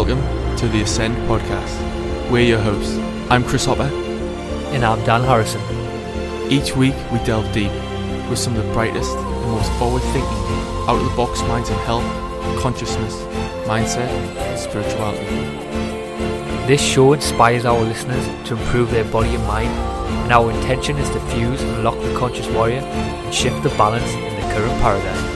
[0.00, 2.30] Welcome to the Ascend podcast.
[2.30, 2.96] We're your hosts.
[3.30, 3.82] I'm Chris Hopper.
[4.72, 5.60] And I'm Dan Harrison.
[6.50, 7.70] Each week we delve deep
[8.30, 10.38] with some of the brightest and most forward thinking,
[10.88, 12.02] out of the box minds in health,
[12.62, 13.14] consciousness,
[13.68, 15.26] mindset, and spirituality.
[16.66, 21.10] This show inspires our listeners to improve their body and mind, and our intention is
[21.10, 25.29] to fuse and lock the conscious warrior and shift the balance in the current paradigm.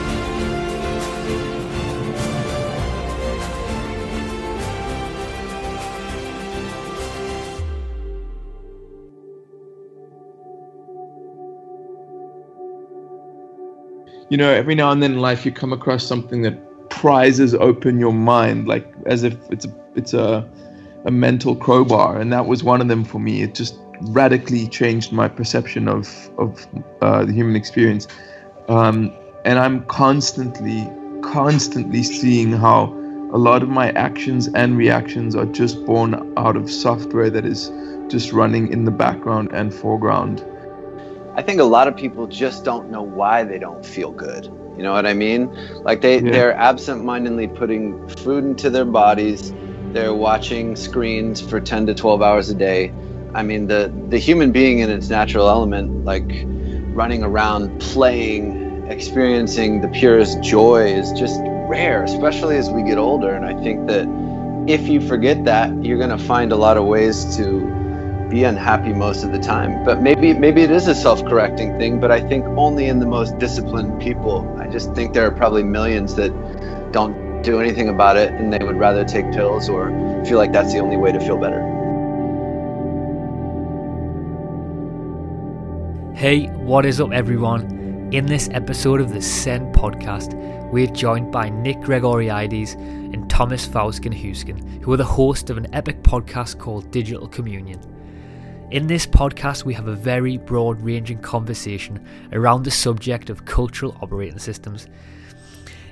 [14.35, 18.01] You know, every now and then in life you come across something that prizes open
[18.01, 20.45] your mind, like as if it's a it's a
[21.05, 23.43] a mental crowbar, and that was one of them for me.
[23.43, 26.67] It just radically changed my perception of of
[27.01, 28.09] uh, the human experience,
[28.67, 29.09] um,
[29.45, 30.85] and I'm constantly
[31.21, 32.93] constantly seeing how
[33.31, 37.71] a lot of my actions and reactions are just born out of software that is
[38.09, 40.43] just running in the background and foreground
[41.35, 44.45] I think a lot of people just don't know why they don't feel good.
[44.77, 45.53] You know what I mean?
[45.83, 46.31] Like they, yeah.
[46.31, 49.53] they're absent-mindedly putting food into their bodies.
[49.91, 52.93] They're watching screens for 10 to 12 hours a day.
[53.33, 56.45] I mean, the, the human being in its natural element, like
[56.95, 63.33] running around, playing, experiencing the purest joy is just rare, especially as we get older.
[63.33, 64.07] And I think that
[64.67, 67.84] if you forget that, you're going to find a lot of ways to
[68.29, 69.83] be unhappy most of the time.
[69.83, 73.37] But maybe maybe it is a self-correcting thing, but I think only in the most
[73.37, 74.47] disciplined people.
[74.59, 76.31] I just think there are probably millions that
[76.91, 79.89] don't do anything about it and they would rather take pills or
[80.25, 81.61] feel like that's the only way to feel better.
[86.15, 88.09] Hey, what is up everyone?
[88.11, 90.33] In this episode of the Ascend podcast,
[90.71, 95.67] we're joined by Nick Gregoriades and Thomas Fauskin Huskin, who are the host of an
[95.73, 97.94] epic podcast called Digital Communion.
[98.71, 102.03] In this podcast, we have a very broad ranging conversation
[102.33, 104.87] around the subject of cultural operating systems.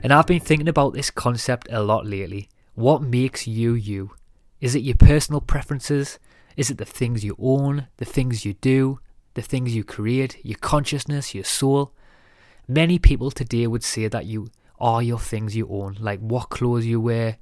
[0.01, 2.49] And I've been thinking about this concept a lot lately.
[2.73, 4.15] What makes you you?
[4.59, 6.17] Is it your personal preferences?
[6.57, 8.99] Is it the things you own, the things you do,
[9.35, 11.93] the things you create, your consciousness, your soul?
[12.67, 14.47] Many people today would say that you
[14.79, 17.37] are your things you own, like what clothes you wear,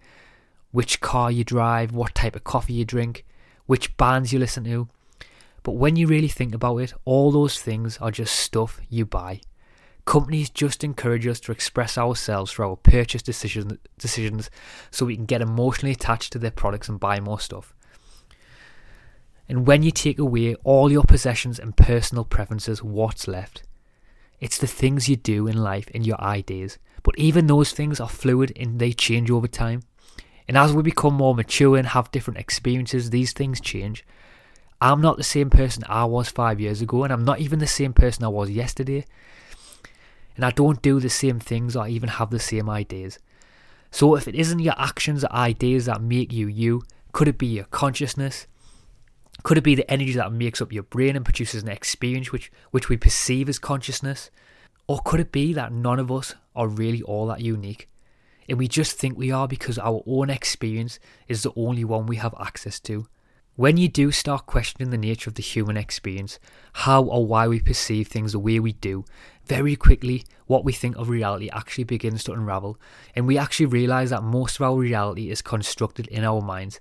[0.72, 3.26] which car you drive, what type of coffee you drink,
[3.66, 4.90] which bands you listen to.
[5.64, 9.42] But when you really think about it, all those things are just stuff you buy.
[10.06, 14.50] Companies just encourage us to express ourselves through our purchase decision, decisions
[14.90, 17.74] so we can get emotionally attached to their products and buy more stuff.
[19.48, 23.64] And when you take away all your possessions and personal preferences, what's left?
[24.40, 26.80] It's the things you do in life and your ideas.
[27.04, 29.84] But even those things are fluid and they change over time.
[30.48, 34.04] And as we become more mature and have different experiences, these things change.
[34.82, 37.68] I'm not the same person I was five years ago, and I'm not even the
[37.68, 39.06] same person I was yesterday.
[40.36, 43.20] And I don't do the same things or even have the same ideas.
[43.92, 46.82] So if it isn't your actions or ideas that make you you,
[47.12, 48.48] could it be your consciousness?
[49.44, 52.52] Could it be the energy that makes up your brain and produces an experience which,
[52.72, 54.32] which we perceive as consciousness?
[54.88, 57.88] Or could it be that none of us are really all that unique?
[58.50, 62.16] And we just think we are because our own experience is the only one we
[62.16, 63.08] have access to.
[63.58, 66.40] When you do start questioning the nature of the human experience,
[66.72, 69.04] how or why we perceive things the way we do,
[69.46, 72.80] very quickly what we think of reality actually begins to unravel,
[73.14, 76.80] and we actually realize that most of our reality is constructed in our minds.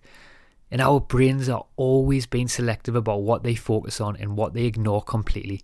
[0.70, 4.66] And our brains are always being selective about what they focus on and what they
[4.66, 5.62] ignore completely,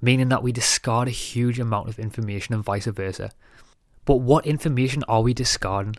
[0.00, 3.32] meaning that we discard a huge amount of information and vice versa.
[4.04, 5.96] But what information are we discarding?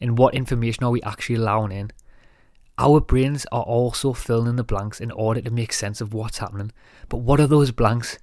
[0.00, 1.90] And what information are we actually allowing in?
[2.78, 6.38] Our brains are also filling in the blanks in order to make sense of what's
[6.38, 6.72] happening.
[7.08, 8.18] But what are those blanks?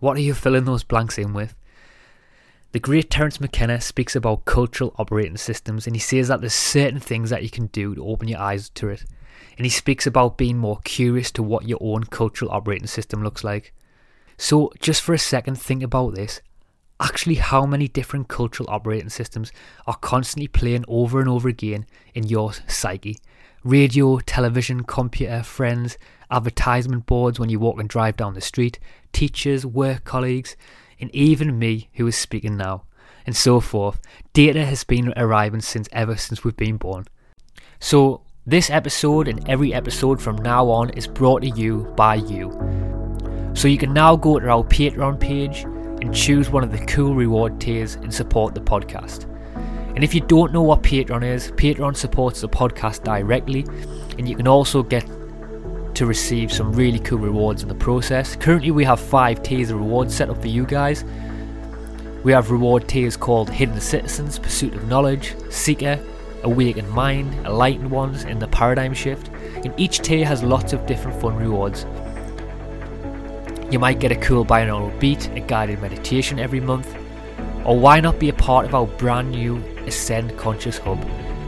[0.00, 1.54] What are you filling those blanks in with?
[2.72, 7.00] The great Terence McKenna speaks about cultural operating systems and he says that there's certain
[7.00, 9.04] things that you can do to open your eyes to it.
[9.56, 13.42] And he speaks about being more curious to what your own cultural operating system looks
[13.42, 13.74] like.
[14.36, 16.40] So, just for a second, think about this
[17.00, 19.50] actually how many different cultural operating systems
[19.86, 23.18] are constantly playing over and over again in your psyche.
[23.64, 25.98] Radio, television, computer, friends,
[26.30, 28.78] advertisement boards when you walk and drive down the street,
[29.12, 30.56] teachers, work colleagues,
[31.00, 32.84] and even me who is speaking now,
[33.26, 34.00] and so forth.
[34.32, 37.06] Data has been arriving since ever since we've been born.
[37.80, 42.50] So, this episode and every episode from now on is brought to you by you.
[43.54, 45.66] So, you can now go to our Patreon page
[46.00, 49.26] and choose one of the cool reward tiers and support the podcast.
[49.94, 53.66] And if you don't know what Patreon is, Patreon supports the podcast directly,
[54.18, 55.04] and you can also get
[55.94, 58.36] to receive some really cool rewards in the process.
[58.36, 61.04] Currently, we have five tiers of rewards set up for you guys.
[62.22, 65.98] We have reward tiers called Hidden Citizens, Pursuit of Knowledge, Seeker,
[66.42, 69.28] Awakened Mind, Enlightened Ones, and the Paradigm Shift.
[69.64, 71.84] And each tier has lots of different fun rewards.
[73.70, 76.92] You might get a cool binaural beat, a guided meditation every month,
[77.64, 80.98] or why not be a part of our brand new Ascend Conscious Hub,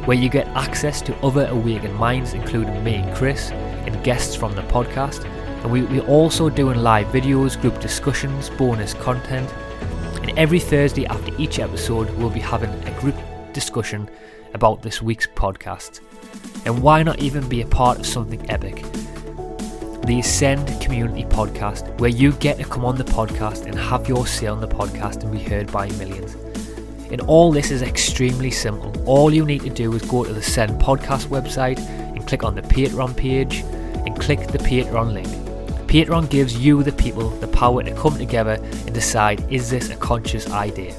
[0.06, 4.54] where you get access to other awakened minds, including me and Chris, and guests from
[4.54, 5.24] the podcast.
[5.64, 9.52] And we, we're also doing live videos, group discussions, bonus content.
[10.22, 13.16] And every Thursday after each episode, we'll be having a group
[13.52, 14.08] discussion
[14.54, 16.00] about this week's podcast.
[16.66, 18.84] And why not even be a part of something epic?
[20.04, 24.26] The Ascend Community Podcast, where you get to come on the podcast and have your
[24.26, 26.34] say on the podcast and be heard by millions.
[27.12, 28.92] And all this is extremely simple.
[29.06, 32.56] All you need to do is go to the Ascend Podcast website and click on
[32.56, 33.60] the Patreon page
[34.04, 35.28] and click the Patreon link.
[35.86, 39.96] Patreon gives you, the people, the power to come together and decide is this a
[39.96, 40.92] conscious idea?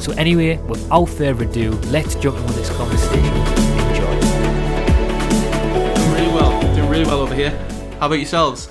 [0.00, 3.22] So, anyway, without further ado, let's jump in with this conversation.
[3.90, 4.20] Enjoy.
[5.94, 6.74] Doing really well.
[6.74, 7.75] Doing really well over here.
[7.98, 8.70] How about yourselves?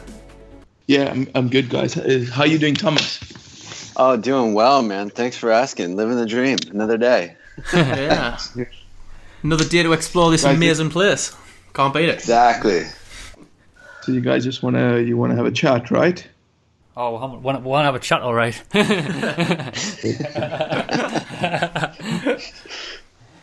[0.86, 1.98] Yeah, I'm, I'm good, guys.
[1.98, 3.92] Uh, How you doing, Thomas?
[3.98, 5.10] Oh, doing well, man.
[5.10, 5.96] Thanks for asking.
[5.96, 6.60] Living the dream.
[6.70, 7.36] Another day.
[7.74, 8.38] yeah.
[9.42, 11.36] Another day to explore this Guys, amazing place.
[11.74, 12.20] Can't beat it.
[12.20, 12.84] Exactly.
[14.04, 16.24] So you guys just wanna you wanna have a chat, right?
[16.96, 18.56] Oh, we want to have a chat, all right.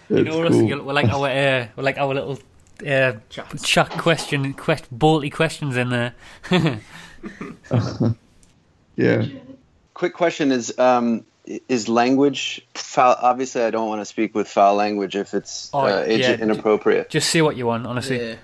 [0.08, 0.84] you know, cool.
[0.84, 2.38] we're like our, uh, we're like our little
[2.86, 3.62] uh, Chats.
[3.66, 6.14] chat question, quest, bolty questions in there.
[8.96, 9.24] Yeah.
[9.94, 13.16] Quick question is um, is language foul?
[13.20, 16.32] Obviously, I don't want to speak with foul language if it's Oh, uh, age yeah.
[16.34, 17.08] inappropriate.
[17.10, 18.20] Just say what you want, honestly.
[18.20, 18.34] Yeah.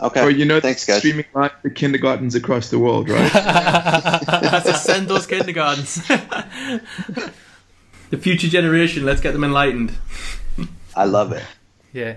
[0.00, 0.20] Okay.
[0.20, 0.98] Or Oh, you know, Thanks, guys.
[0.98, 3.34] streaming live to kindergartens across the world, right?
[4.42, 5.96] Let's ascend those kindergartens.
[8.08, 9.92] the future generation, let's get them enlightened.
[10.96, 11.44] I love it.
[11.92, 12.16] Yeah.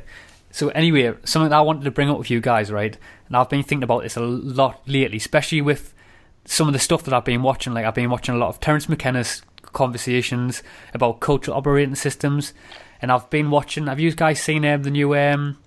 [0.53, 2.95] So anyway, something that I wanted to bring up with you guys, right?
[3.27, 5.95] And I've been thinking about this a lot lately, especially with
[6.45, 7.73] some of the stuff that I've been watching.
[7.73, 10.61] Like I've been watching a lot of Terence McKenna's conversations
[10.93, 12.53] about cultural operating systems,
[13.01, 13.87] and I've been watching.
[13.87, 15.57] Have you guys seen um, the new um,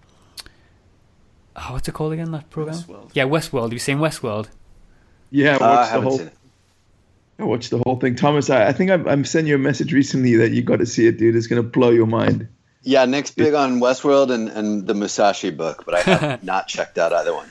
[1.56, 2.30] oh, what's it called again?
[2.30, 2.76] That program?
[2.76, 3.10] Westworld.
[3.12, 3.64] Yeah, Westworld.
[3.64, 4.48] Have you seen Westworld?
[5.32, 6.18] Yeah, I Uh, I watched the whole.
[6.18, 6.32] seen it.
[7.38, 8.48] I watched the whole thing, Thomas.
[8.50, 11.06] I, I think I'm, I'm sending you a message recently that you got to see
[11.08, 11.34] it, dude.
[11.34, 12.48] It's gonna blow your mind.
[12.86, 16.98] Yeah, Nick's big on Westworld and, and the Musashi book, but I have not checked
[16.98, 17.50] out either one.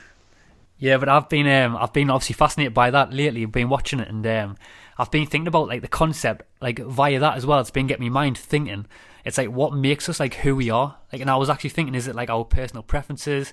[0.78, 3.42] Yeah, but I've been um, I've been obviously fascinated by that lately.
[3.42, 4.56] I've been watching it and um,
[4.96, 7.60] I've been thinking about like the concept like via that as well.
[7.60, 8.86] It's been getting my mind thinking.
[9.26, 10.96] It's like what makes us like who we are.
[11.12, 13.52] Like, and I was actually thinking, is it like our personal preferences?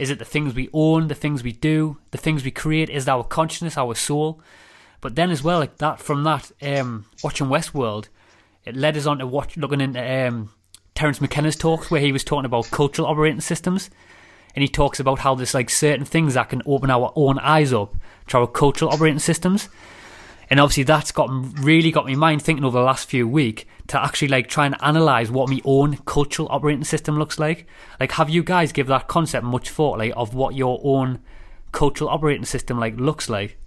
[0.00, 2.90] Is it the things we own, the things we do, the things we create?
[2.90, 4.40] Is it our consciousness, our soul?
[5.00, 8.08] But then as well, like that from that um, watching Westworld,
[8.64, 10.50] it led us on to watch looking into um,
[10.94, 13.90] Terence McKenna's talks where he was talking about cultural operating systems
[14.54, 17.72] and he talks about how there's like certain things that can open our own eyes
[17.72, 17.94] up
[18.28, 19.68] to our cultural operating systems.
[20.50, 21.30] And obviously that's got
[21.64, 24.76] really got my mind thinking over the last few weeks to actually like try and
[24.82, 27.66] analyze what my own cultural operating system looks like.
[27.98, 31.20] Like, have you guys give that concept much thought, like of what your own
[31.72, 33.58] cultural operating system like looks like?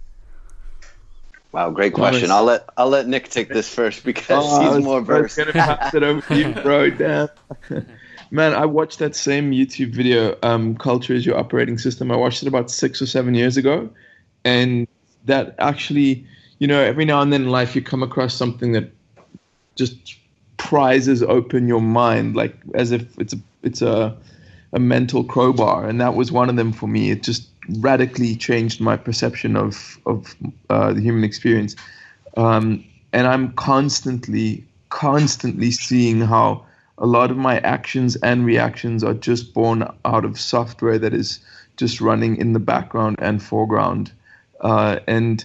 [1.56, 2.30] Wow, great question.
[2.30, 5.06] I'll let I'll let Nick take this first because Oh, he's was- more I was
[5.06, 5.36] versed.
[5.38, 6.90] gonna pass it over to you, bro.
[6.90, 7.28] Damn.
[8.30, 12.42] Man, I watched that same YouTube video, um, "Culture is Your Operating System." I watched
[12.42, 13.88] it about six or seven years ago,
[14.44, 14.86] and
[15.24, 16.26] that actually,
[16.58, 18.90] you know, every now and then in life you come across something that
[19.76, 20.16] just
[20.58, 24.14] prizes open your mind, like as if it's a it's a
[24.74, 27.10] a mental crowbar, and that was one of them for me.
[27.10, 27.48] It just
[27.80, 30.34] radically changed my perception of of
[30.70, 31.76] uh, the human experience,
[32.36, 36.64] um, and I'm constantly constantly seeing how
[36.98, 41.40] a lot of my actions and reactions are just born out of software that is
[41.76, 44.12] just running in the background and foreground.
[44.60, 45.44] Uh, and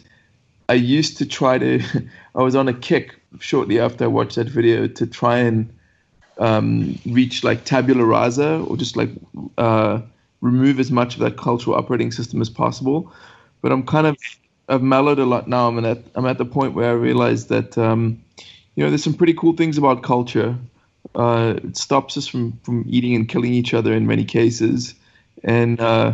[0.69, 1.81] I used to try to,
[2.35, 5.73] I was on a kick shortly after I watched that video to try and
[6.37, 9.09] um, reach like tabula rasa or just like
[9.57, 9.99] uh,
[10.41, 13.11] remove as much of that cultural operating system as possible.
[13.61, 14.17] But I'm kind of,
[14.67, 15.67] I've mellowed a lot now.
[15.67, 18.21] I'm at, I'm at the point where I realize that, um,
[18.75, 20.57] you know, there's some pretty cool things about culture.
[21.15, 24.95] Uh, it stops us from, from eating and killing each other in many cases.
[25.43, 26.13] And uh,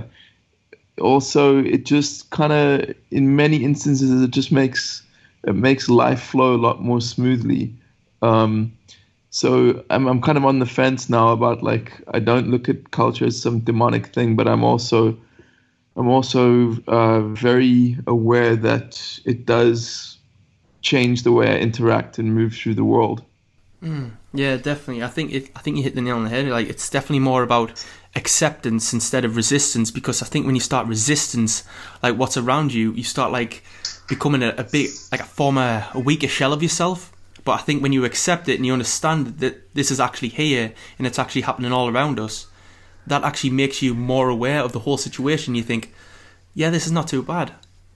[1.00, 5.04] also, it just kind of, in many instances, it just makes
[5.44, 7.74] it makes life flow a lot more smoothly.
[8.22, 8.74] Um,
[9.38, 12.90] so I'm I'm kind of on the fence now about like I don't look at
[12.90, 15.16] culture as some demonic thing, but I'm also
[15.96, 20.18] I'm also uh, very aware that it does
[20.82, 23.24] change the way I interact and move through the world.
[23.84, 25.04] Mm, yeah, definitely.
[25.04, 26.48] I think it, I think you hit the nail on the head.
[26.48, 30.88] Like it's definitely more about acceptance instead of resistance because I think when you start
[30.88, 31.64] resistance,
[32.02, 33.62] like what's around you, you start like
[34.10, 37.12] becoming a, a bit like a former a weaker shell of yourself.
[37.48, 40.74] But I think when you accept it and you understand that this is actually here
[40.98, 42.48] and it's actually happening all around us,
[43.08, 45.56] that actually makes you more aware of the whole situation.
[45.56, 45.94] You think,
[46.54, 47.54] yeah, this is not too bad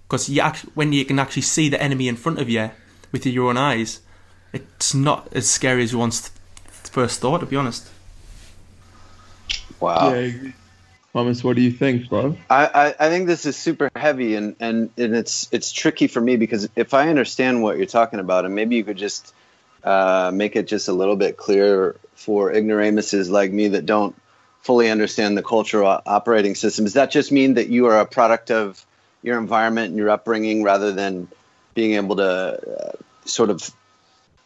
[0.08, 2.72] because you actually, when you can actually see the enemy in front of you
[3.12, 4.00] with your own eyes,
[4.54, 6.32] it's not as scary as you once
[6.70, 7.40] first thought.
[7.40, 7.90] To be honest.
[9.82, 10.14] Wow.
[10.14, 10.52] Yeah,
[11.12, 12.38] Thomas, what do you think, bro?
[12.50, 16.22] I, I, I think this is super heavy and, and, and it's it's tricky for
[16.22, 19.34] me because if I understand what you're talking about, and maybe you could just
[19.84, 24.16] uh, make it just a little bit clearer for ignoramuses like me that don't
[24.62, 26.86] fully understand the cultural operating system.
[26.86, 28.86] Does that just mean that you are a product of
[29.24, 31.28] your environment and your upbringing rather than
[31.74, 32.92] being able to uh,
[33.26, 33.74] sort of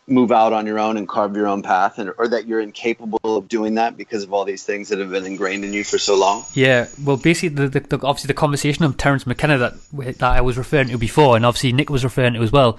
[0.08, 3.20] move out on your own and carve your own path and or that you're incapable
[3.24, 5.98] of doing that because of all these things that have been ingrained in you for
[5.98, 9.74] so long yeah well basically the, the, the obviously the conversation of terence mckenna that
[10.20, 12.78] that i was referring to before and obviously nick was referring to as well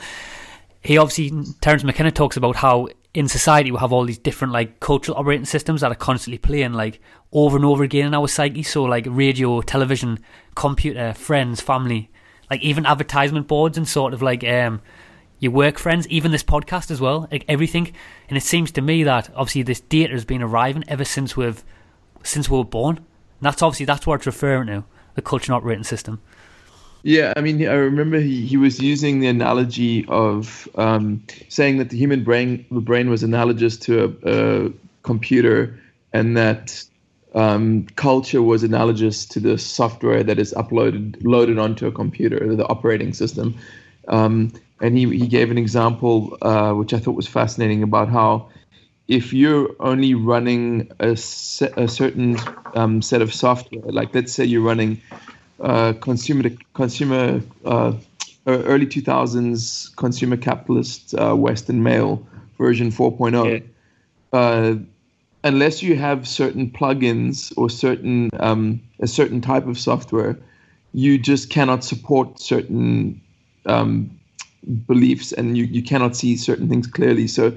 [0.86, 4.80] he obviously terence mckenna talks about how in society we have all these different like
[4.80, 7.00] cultural operating systems that are constantly playing like
[7.32, 10.18] over and over again in our psyche so like radio television
[10.54, 12.10] computer friends family
[12.50, 14.80] like even advertisement boards and sort of like um
[15.38, 17.92] your work friends, even this podcast as well, like everything.
[18.28, 21.62] And it seems to me that obviously this data has been arriving ever since we've
[22.22, 22.96] since we were born.
[22.96, 23.04] And
[23.40, 26.20] that's obviously that's what it's referring to, the culture operating system.
[27.06, 31.90] Yeah, I mean, I remember he, he was using the analogy of um, saying that
[31.90, 34.72] the human brain the brain was analogous to a, a
[35.04, 35.78] computer,
[36.12, 36.82] and that
[37.32, 42.66] um, culture was analogous to the software that is uploaded loaded onto a computer, the
[42.66, 43.56] operating system.
[44.08, 48.48] Um, and he, he gave an example uh, which I thought was fascinating about how
[49.06, 52.36] if you're only running a, se- a certain
[52.74, 55.00] um, set of software, like let's say you're running
[55.60, 57.92] uh, consumer consumer uh,
[58.46, 62.26] early 2000s consumer capitalist uh, Western male
[62.58, 64.38] version 4.0, yeah.
[64.38, 64.76] Uh,
[65.44, 70.38] unless you have certain plugins or certain um, a certain type of software,
[70.92, 73.20] you just cannot support certain
[73.66, 74.10] um,
[74.86, 77.26] beliefs and you, you cannot see certain things clearly.
[77.28, 77.56] So,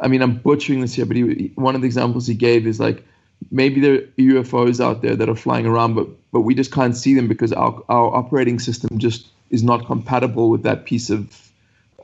[0.00, 2.80] I mean, I'm butchering this here, but he, one of the examples he gave is
[2.80, 3.04] like
[3.50, 6.96] maybe there are UFOs out there that are flying around, but but we just can't
[6.96, 11.50] see them because our our operating system just is not compatible with that piece of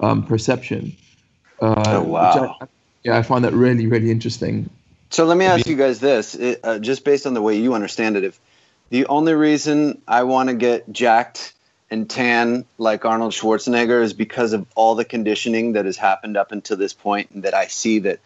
[0.00, 0.96] um, perception.
[1.60, 2.56] Uh, oh wow!
[2.60, 2.66] I,
[3.02, 4.70] yeah, I find that really really interesting.
[5.10, 7.74] So let me ask you guys this, it, uh, just based on the way you
[7.74, 8.40] understand it, if
[8.90, 11.52] the only reason I want to get jacked
[11.88, 16.50] and tan like Arnold Schwarzenegger is because of all the conditioning that has happened up
[16.50, 18.18] until this point, and that I see that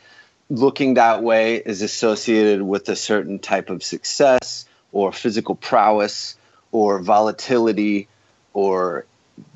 [0.51, 6.37] looking that way is associated with a certain type of success or physical prowess
[6.73, 8.09] or volatility
[8.53, 9.05] or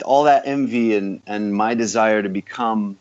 [0.05, 2.99] all that envy and, and my desire to become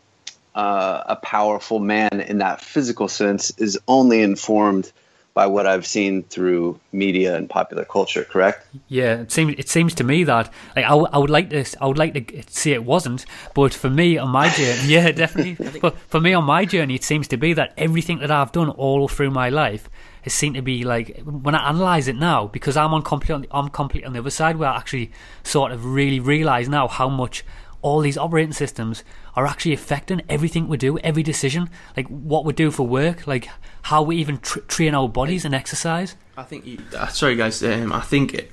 [0.54, 4.90] uh, a powerful man in that physical sense is only informed
[5.34, 8.24] by what I've seen through media and popular culture.
[8.24, 8.66] Correct?
[8.88, 11.64] Yeah, it seems it seems to me that like I, w- I would like to
[11.80, 13.24] I would like to say it wasn't,
[13.54, 15.80] but for me on my journey, yeah, definitely.
[15.80, 18.70] but for me on my journey, it seems to be that everything that I've done
[18.70, 19.88] all through my life
[20.22, 23.68] has seemed to be like when I analyze it now because I'm on completely I'm
[23.68, 25.12] completely on the other side where I actually
[25.42, 27.44] sort of really realize now how much
[27.82, 32.52] all these operating systems are actually affecting everything we do, every decision, like what we
[32.52, 33.48] do for work, like
[33.82, 36.14] how we even tr- train our bodies and exercise.
[36.36, 36.64] I think.
[36.64, 37.62] You, uh, sorry, guys.
[37.62, 38.48] Um, I think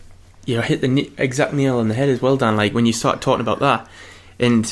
[0.46, 2.58] you know hit the exact nail on the head as well, Dan.
[2.58, 3.88] Like when you start talking about that,
[4.40, 4.66] and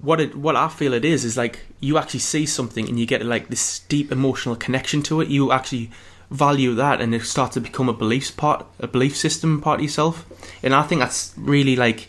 [0.00, 3.06] what it, what I feel it is is like you actually see something and you
[3.06, 5.28] get like this deep emotional connection to it.
[5.28, 5.90] You actually
[6.30, 9.82] value that, and it starts to become a beliefs part, a belief system part of
[9.82, 10.24] yourself.
[10.62, 12.08] And I think that's really like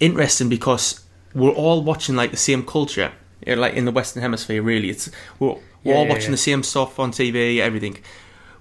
[0.00, 1.05] interesting because
[1.36, 3.12] we're all watching like the same culture,
[3.46, 4.62] like in the Western Hemisphere.
[4.62, 6.30] Really, it's we're, we're yeah, all yeah, watching yeah.
[6.32, 7.98] the same stuff on TV, everything.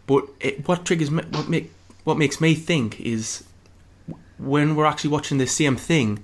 [0.05, 1.71] But it, what triggers me, what make
[2.03, 3.45] what makes me think is
[4.37, 6.23] when we're actually watching the same thing,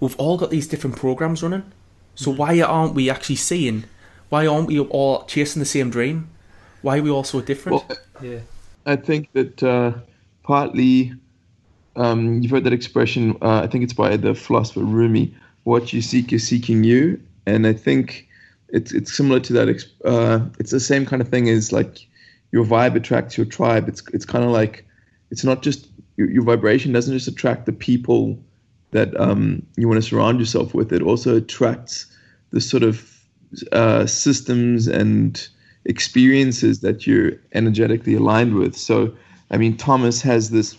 [0.00, 1.70] we've all got these different programs running.
[2.16, 2.38] So mm-hmm.
[2.38, 3.84] why aren't we actually seeing?
[4.30, 6.28] Why aren't we all chasing the same dream?
[6.82, 7.84] Why are we all so different?
[7.88, 8.38] Well, yeah,
[8.84, 9.92] I think that uh,
[10.42, 11.14] partly
[11.94, 13.38] um, you've heard that expression.
[13.40, 15.34] Uh, I think it's by the philosopher Rumi
[15.64, 17.20] what you seek is seeking you.
[17.46, 18.28] And I think
[18.68, 19.84] it's it's similar to that.
[20.04, 22.06] Uh, it's the same kind of thing as like
[22.52, 23.88] your vibe attracts your tribe.
[23.88, 24.86] It's it's kind of like
[25.30, 28.38] it's not just your, your, vibration doesn't just attract the people
[28.92, 30.92] that um, you want to surround yourself with.
[30.92, 32.06] It also attracts
[32.50, 33.10] the sort of
[33.72, 35.46] uh, systems and
[35.84, 38.76] experiences that you're energetically aligned with.
[38.76, 39.14] So,
[39.50, 40.76] I mean, Thomas has this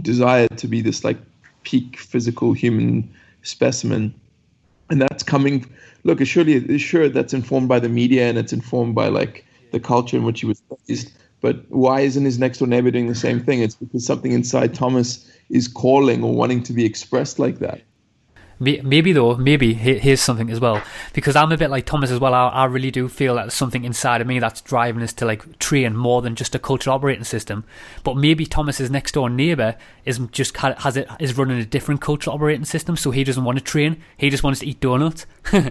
[0.00, 1.18] desire to be this like
[1.64, 4.14] peak physical human specimen,
[4.90, 5.66] and that's coming.
[6.04, 10.16] Look, surely, sure, that's informed by the media and it's informed by like the culture
[10.16, 11.12] in which he was raised.
[11.40, 13.62] But why isn't his next door neighbor doing the same thing?
[13.62, 17.82] It's because something inside Thomas is calling or wanting to be expressed like that.
[18.58, 20.80] Maybe though, maybe here's something as well
[21.14, 22.32] because I'm a bit like Thomas as well.
[22.34, 25.26] I, I really do feel that there's something inside of me that's driving us to
[25.26, 27.64] like train more than just a cultural operating system.
[28.04, 32.36] But maybe Thomas's next door neighbor is just has it is running a different cultural
[32.36, 34.02] operating system, so he doesn't want to train.
[34.16, 35.26] He just wants to eat donuts.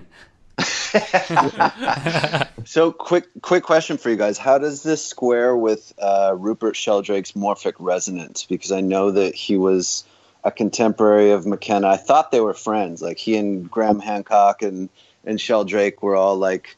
[2.65, 7.31] so quick quick question for you guys how does this square with uh, rupert sheldrake's
[7.31, 10.03] morphic resonance because i know that he was
[10.43, 14.89] a contemporary of mckenna i thought they were friends like he and graham hancock and
[15.23, 16.75] and Sheldrake were all like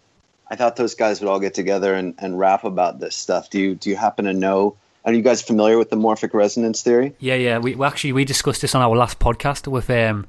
[0.50, 3.60] i thought those guys would all get together and, and rap about this stuff do
[3.60, 7.14] you do you happen to know are you guys familiar with the morphic resonance theory?
[7.20, 7.58] Yeah, yeah.
[7.58, 10.26] We, we actually we discussed this on our last podcast with um,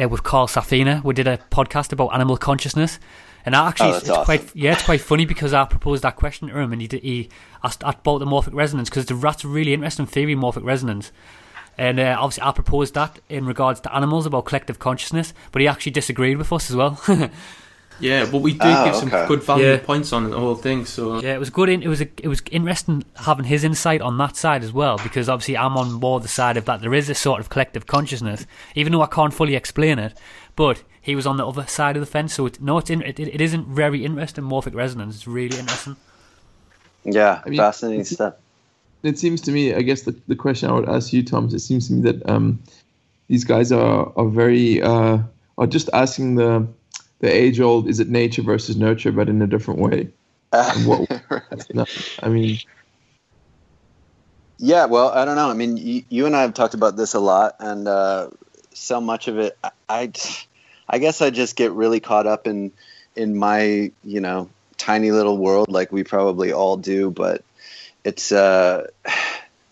[0.00, 1.04] uh, with Carl Safina.
[1.04, 2.98] We did a podcast about animal consciousness,
[3.46, 4.24] and that actually, oh, it's, awesome.
[4.24, 7.02] quite yeah, it's quite funny because I proposed that question to him, and he did,
[7.02, 7.28] he
[7.62, 11.12] asked about the morphic resonance because that's a really interesting theory, morphic resonance.
[11.78, 15.68] And uh, obviously, I proposed that in regards to animals about collective consciousness, but he
[15.68, 17.00] actually disagreed with us as well.
[18.00, 19.78] Yeah, but we did oh, give some good value yeah.
[19.78, 20.86] points on the whole thing.
[20.86, 21.68] So yeah, it was good.
[21.68, 25.28] it was a, it was interesting having his insight on that side as well, because
[25.28, 28.44] obviously I'm on more the side of that there is a sort of collective consciousness,
[28.74, 30.18] even though I can't fully explain it.
[30.56, 33.02] But he was on the other side of the fence, so it, no, it's in,
[33.02, 34.44] it, it isn't very interesting.
[34.44, 35.96] Morphic resonance It's really interesting.
[37.04, 38.34] Yeah, I mean, fascinating stuff.
[39.02, 41.60] It seems to me, I guess the, the question I would ask you, Thomas, it
[41.60, 42.62] seems to me that um,
[43.28, 45.18] these guys are are very uh,
[45.58, 46.66] are just asking the
[47.18, 50.08] the age old is it nature versus nurture, but in a different way.
[50.52, 51.42] Uh, what, right.
[51.74, 51.88] not,
[52.22, 52.58] I mean,
[54.58, 55.50] yeah, well, I don't know.
[55.50, 58.30] I mean, you, you and I have talked about this a lot, and uh,
[58.72, 60.12] so much of it, I, I,
[60.88, 62.70] I guess I just get really caught up in
[63.16, 67.10] in my you know tiny little world, like we probably all do.
[67.10, 67.42] But
[68.04, 68.88] it's uh,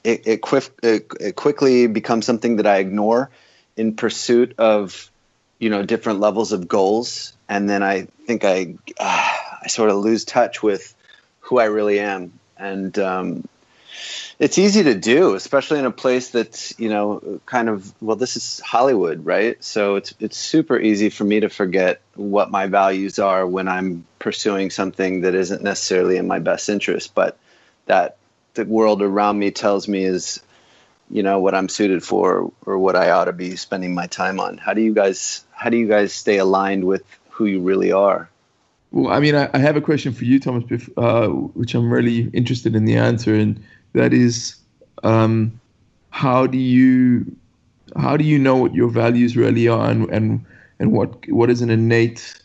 [0.04, 3.30] it it, quick, it, it quickly becomes something that I ignore
[3.76, 5.10] in pursuit of
[5.58, 7.32] you know different levels of goals.
[7.48, 10.94] And then I think I uh, I sort of lose touch with
[11.40, 13.48] who I really am, and um,
[14.38, 18.36] it's easy to do, especially in a place that's you know kind of well, this
[18.36, 19.62] is Hollywood, right?
[19.62, 24.06] So it's it's super easy for me to forget what my values are when I'm
[24.18, 27.36] pursuing something that isn't necessarily in my best interest, but
[27.86, 28.16] that
[28.54, 30.40] the world around me tells me is
[31.10, 34.38] you know what I'm suited for or what I ought to be spending my time
[34.40, 34.58] on.
[34.58, 37.04] How do you guys how do you guys stay aligned with
[37.40, 38.28] who you really are.
[38.90, 40.64] Well, I mean, I, I have a question for you, Thomas,
[40.98, 44.56] uh, which I'm really interested in the answer, and that is,
[45.02, 45.58] um,
[46.10, 47.34] how do you
[47.96, 50.44] how do you know what your values really are, and and
[50.78, 52.39] and what what is an innate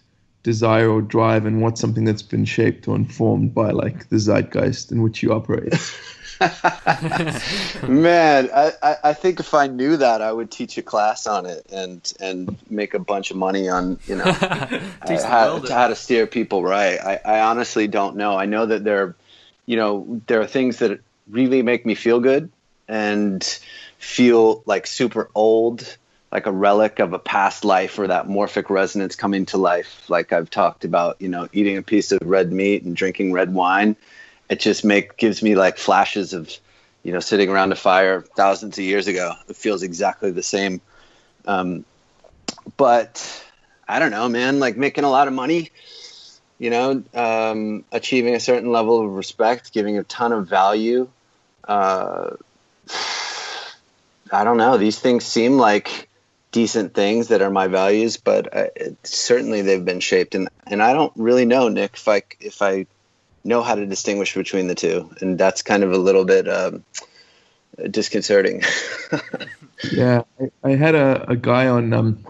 [0.46, 4.92] desire or drive, and what's something that's been shaped or informed by like the zeitgeist
[4.92, 5.74] in which you operate?
[7.88, 11.66] Man, I, I think if I knew that, I would teach a class on it
[11.72, 14.80] and and make a bunch of money on you know uh,
[15.24, 17.00] how, how, to steer people right.
[17.00, 18.38] I, I honestly don't know.
[18.38, 19.16] I know that there,
[19.66, 22.52] you know, there are things that really make me feel good
[22.88, 23.42] and
[23.98, 25.98] feel like super old,
[26.36, 30.10] like a relic of a past life or that morphic resonance coming to life.
[30.10, 33.54] Like I've talked about, you know, eating a piece of red meat and drinking red
[33.54, 33.96] wine.
[34.50, 36.52] It just make gives me like flashes of
[37.04, 39.32] you know sitting around a fire thousands of years ago.
[39.48, 40.82] It feels exactly the same.
[41.46, 41.86] Um,
[42.76, 43.46] but
[43.88, 44.60] i don't know man.
[44.60, 45.72] Like making a lot of money
[46.60, 51.08] you know um, achieving a certain level of respect giving a ton of value.
[51.66, 52.32] Uh,
[54.34, 54.76] i don't know.
[54.76, 56.05] These things seem like
[56.56, 60.82] decent things that are my values but I, it, certainly they've been shaped and and
[60.82, 62.86] i don't really know nick if i if i
[63.46, 66.84] know how to distinguish between the two, and that's kind of a little bit um,
[67.90, 68.64] disconcerting.
[69.92, 72.26] yeah, I, I, had a, a guy on um,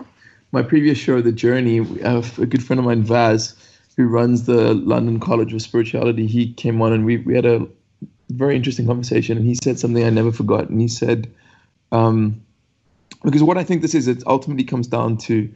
[0.51, 1.79] my previous show, The Journey.
[1.79, 3.55] a good friend of mine, Vaz,
[3.95, 6.27] who runs the London College of Spirituality.
[6.27, 7.65] He came on, and we we had a
[8.29, 9.37] very interesting conversation.
[9.37, 10.69] And he said something I never forgot.
[10.69, 11.31] And he said,
[11.93, 12.44] um,
[13.25, 15.51] because what I think this is, it ultimately comes down to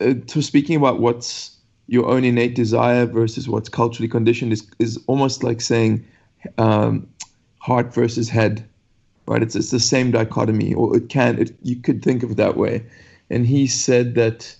[0.00, 4.98] uh, to speaking about what's your own innate desire versus what's culturally conditioned is is
[5.06, 6.04] almost like saying
[6.58, 7.08] um,
[7.58, 8.68] heart versus head,
[9.26, 9.42] right?
[9.42, 12.56] It's it's the same dichotomy, or it can it, you could think of it that
[12.56, 12.84] way.
[13.30, 14.56] And he said that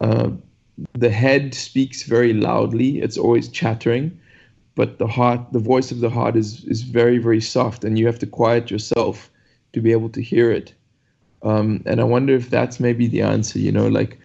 [0.00, 0.30] uh,
[0.94, 4.18] the head speaks very loudly; it's always chattering,
[4.74, 8.06] but the heart, the voice of the heart, is is very very soft, and you
[8.06, 9.30] have to quiet yourself
[9.74, 10.72] to be able to hear it.
[11.42, 13.58] Um, and I wonder if that's maybe the answer.
[13.58, 14.18] You know, like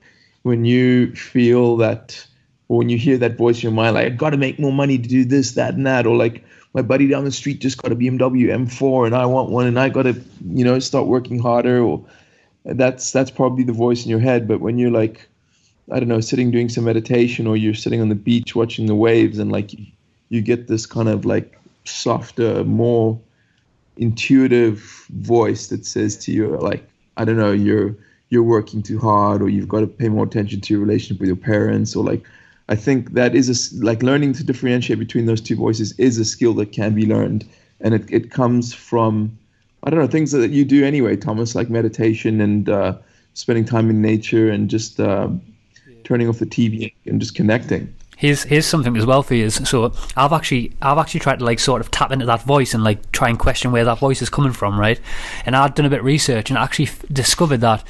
[0.44, 2.26] when you feel that,
[2.68, 4.72] or when you hear that voice in your mind, like I got to make more
[4.72, 7.82] money to do this, that, and that, or like my buddy down the street just
[7.82, 11.08] got a BMW M4 and I want one, and I got to, you know, start
[11.08, 11.82] working harder.
[11.82, 12.04] Or
[12.66, 14.48] that's that's probably the voice in your head.
[14.48, 15.28] But when you're like,
[15.92, 18.96] I don't know, sitting doing some meditation, or you're sitting on the beach watching the
[18.96, 19.86] waves, and like you,
[20.30, 23.20] you get this kind of like softer, more
[23.98, 26.84] intuitive voice that says to you like
[27.18, 27.96] I don't know, you're
[28.30, 31.28] you're working too hard, or you've got to pay more attention to your relationship with
[31.28, 32.24] your parents, or like
[32.70, 36.26] I think that is a, like learning to differentiate between those two voices is a
[36.26, 37.46] skill that can be learned,
[37.82, 39.38] and it it comes from
[39.84, 42.98] I don't know things that you do anyway, Thomas, like meditation and uh,
[43.34, 45.30] spending time in nature and just uh,
[46.04, 47.94] turning off the TV and just connecting
[48.24, 49.50] here's here's something as well for you.
[49.50, 52.82] So I've actually I've actually tried to like sort of tap into that voice and
[52.82, 54.98] like try and question where that voice is coming from, right?
[55.46, 57.84] And I'd done a bit of research and actually f- discovered that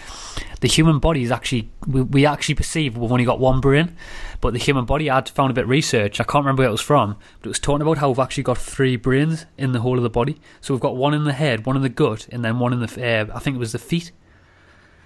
[0.61, 3.95] the human body is actually we, we actually perceive we've only got one brain,
[4.41, 6.19] but the human body I'd found a bit of research.
[6.19, 8.43] I can't remember where it was from, but it was talking about how we've actually
[8.43, 10.41] got three brains in the whole of the body.
[10.61, 12.79] So we've got one in the head, one in the gut, and then one in
[12.79, 14.11] the uh, I think it was the feet.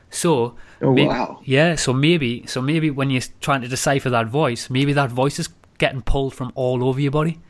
[0.09, 1.41] So oh, maybe, wow.
[1.43, 5.39] yeah, so maybe so maybe when you're trying to decipher that voice, maybe that voice
[5.39, 7.39] is getting pulled from all over your body.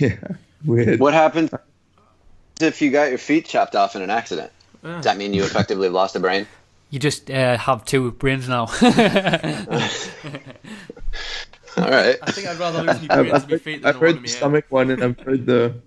[0.00, 0.16] Yeah,
[0.64, 0.98] weird.
[0.98, 1.50] What happens
[2.60, 4.50] if you got your feet chopped off in an accident?
[4.82, 4.96] Yeah.
[4.96, 6.46] Does that mean you effectively lost a brain?
[6.90, 8.62] You just uh, have two brains now.
[11.76, 12.16] All right.
[12.22, 14.90] I think I'd rather lose my brains I've, I've, feet I've heard the stomach one,
[14.90, 15.82] and I've heard the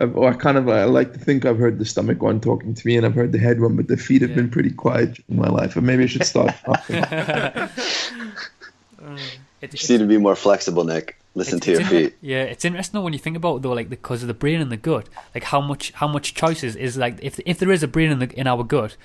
[0.00, 2.86] I've, I kind of I like to think I've heard the stomach one talking to
[2.86, 4.36] me, and I've heard the head one, but the feet have yeah.
[4.36, 5.76] been pretty quiet in my life.
[5.76, 7.04] And maybe I should start talking.
[9.02, 9.16] Uh,
[9.62, 11.18] you need to be more flexible, Nick.
[11.34, 12.16] Listen to your feet.
[12.22, 14.60] Yeah, it's interesting though when you think about it, though, like because of the brain
[14.60, 17.82] and the gut, like how much how much choices is like if if there is
[17.82, 18.96] a brain in the in our gut,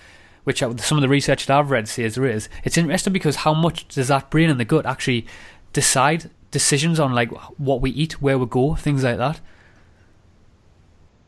[0.43, 2.49] which uh, some of the research that I've read says there is.
[2.63, 5.27] It's interesting because how much does that brain and the gut actually
[5.73, 9.39] decide decisions on like what we eat, where we go, things like that.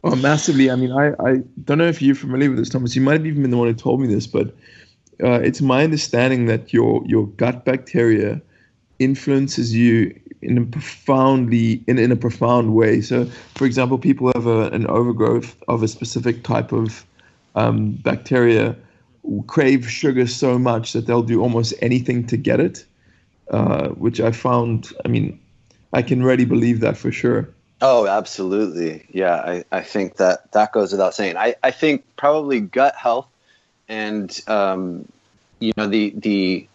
[0.10, 0.72] Oh, massively.
[0.72, 2.96] I mean, I, I don't know if you're familiar with this, Thomas.
[2.96, 4.56] You might have even been the one who told me this, but
[5.22, 8.42] uh, it's my understanding that your your gut bacteria
[9.00, 13.02] influences you in a profoundly in, in a profound way.
[13.02, 17.06] So, for example, people have a, an overgrowth of a specific type of
[17.56, 18.78] um, bacteria
[19.48, 22.86] crave sugar so much that they'll do almost anything to get it,
[23.52, 24.88] uh, which I found.
[25.04, 25.38] I mean,
[25.92, 27.50] I can really believe that for sure.
[27.82, 29.06] Oh, absolutely.
[29.10, 31.38] Yeah, I, I think that that goes without saying.
[31.38, 33.28] I, I think probably gut health
[33.88, 35.08] and um,
[35.60, 36.68] you know the the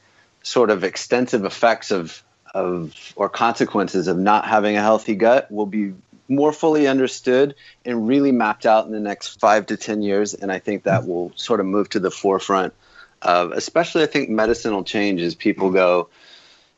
[0.42, 2.22] sort of extensive effects of
[2.54, 5.94] of or consequences of not having a healthy gut will be
[6.28, 10.34] more fully understood and really mapped out in the next five to ten years.
[10.34, 12.74] And I think that will sort of move to the forefront
[13.20, 16.08] of, especially I think medicine will change as people go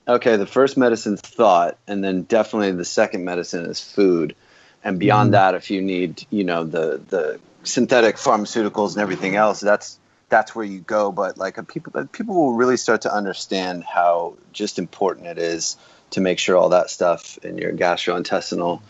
[0.07, 4.35] okay, the first medicine's thought, and then definitely the second medicine is food.
[4.83, 5.33] And beyond mm.
[5.33, 10.55] that, if you need, you know, the the synthetic pharmaceuticals and everything else, that's that's
[10.55, 11.11] where you go.
[11.13, 15.77] But like people, people will really start to understand how just important it is
[16.11, 18.83] to make sure all that stuff in your gastrointestinal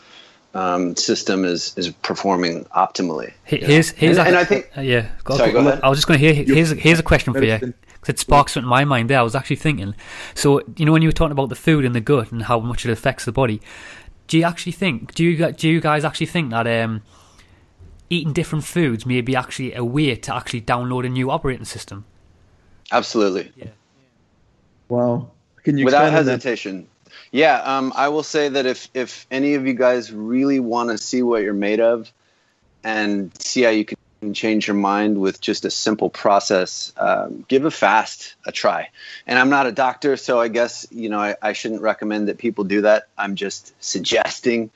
[0.53, 3.33] um, system is is performing optimally.
[3.45, 5.11] Here's here's and, a, and I think uh, yeah.
[5.25, 5.81] Go, sorry, go ahead.
[5.83, 7.75] I was just going to hear here's here's a question for you
[8.09, 9.19] it sparks something in my mind there.
[9.19, 9.95] I was actually thinking.
[10.35, 12.61] So you know when you were talking about the food in the gut and how
[12.61, 13.61] much it affects the body,
[14.29, 15.15] do you actually think?
[15.15, 17.03] Do you do you guys actually think that um,
[18.11, 22.05] eating different foods may be actually a way to actually download a new operating system?
[22.93, 23.53] Absolutely.
[23.57, 23.69] Yeah.
[24.89, 25.31] Wow.
[25.63, 26.89] Can you without hesitation?
[27.31, 30.99] Yeah, um, I will say that if if any of you guys really want to
[30.99, 32.13] see what you're made of,
[32.85, 33.97] and see how you can
[34.33, 38.89] change your mind with just a simple process, um, give a fast a try.
[39.27, 42.39] And I'm not a doctor, so I guess you know I, I, shouldn't recommend that
[42.39, 43.09] people do that.
[43.19, 44.71] I'm just suggesting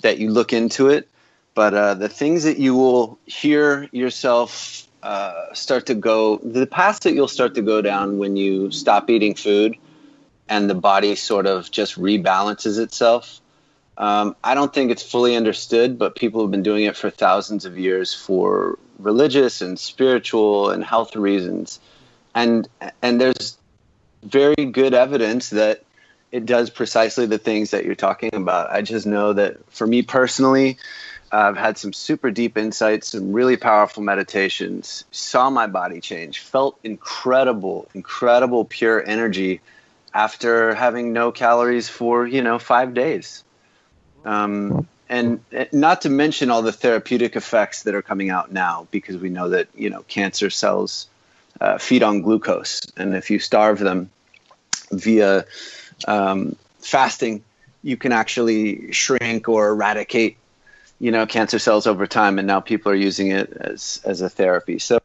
[0.00, 1.08] that you look into it.
[1.54, 7.00] But uh, the things that you will hear yourself uh, start to go, the path
[7.00, 9.76] that you'll start to go down when you stop eating food,
[10.48, 13.40] and the body sort of just rebalances itself
[13.96, 17.64] um, I don't think it's fully understood, but people have been doing it for thousands
[17.64, 21.80] of years for religious and spiritual and health reasons,
[22.34, 22.68] and
[23.02, 23.58] and there's
[24.22, 25.84] very good evidence that
[26.32, 28.70] it does precisely the things that you're talking about.
[28.70, 30.78] I just know that for me personally,
[31.30, 36.78] I've had some super deep insights, some really powerful meditations, saw my body change, felt
[36.82, 39.60] incredible, incredible pure energy
[40.12, 43.42] after having no calories for, you know, five days.
[44.24, 45.40] Um, and
[45.72, 49.48] not to mention all the therapeutic effects that are coming out now because we know
[49.48, 51.06] that, you know, cancer cells
[51.60, 52.80] uh, feed on glucose.
[52.96, 54.10] And if you starve them
[54.90, 55.44] via
[56.08, 57.44] um, fasting,
[57.84, 60.36] you can actually shrink or eradicate
[61.00, 62.38] you know cancer cells over time.
[62.38, 64.78] And now people are using it as as a therapy.
[64.78, 64.98] So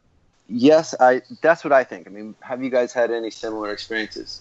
[0.52, 2.08] yes i that's what i think.
[2.08, 4.40] I mean have you guys had any similar experiences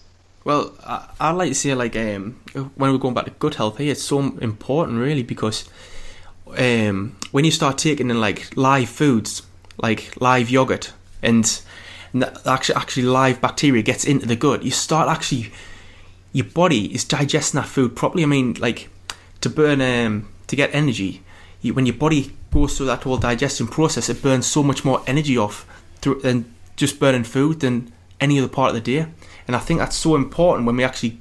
[0.50, 2.40] well i, I like to say like um,
[2.76, 5.70] when we're going back to gut health here it's so important really because
[6.58, 9.44] um, when you start taking in like live foods
[9.78, 11.62] like live yogurt and,
[12.46, 15.52] actually actually live bacteria gets into the gut you start actually
[16.34, 18.90] your body is digesting that food properly i mean like
[19.42, 21.22] to burn um, to get energy
[21.62, 25.04] you, when your body goes through that whole digestion process, it burns so much more
[25.08, 25.66] energy off
[26.02, 29.08] through, than just burning food than any other part of the day.
[29.50, 31.20] And I think that's so important when we actually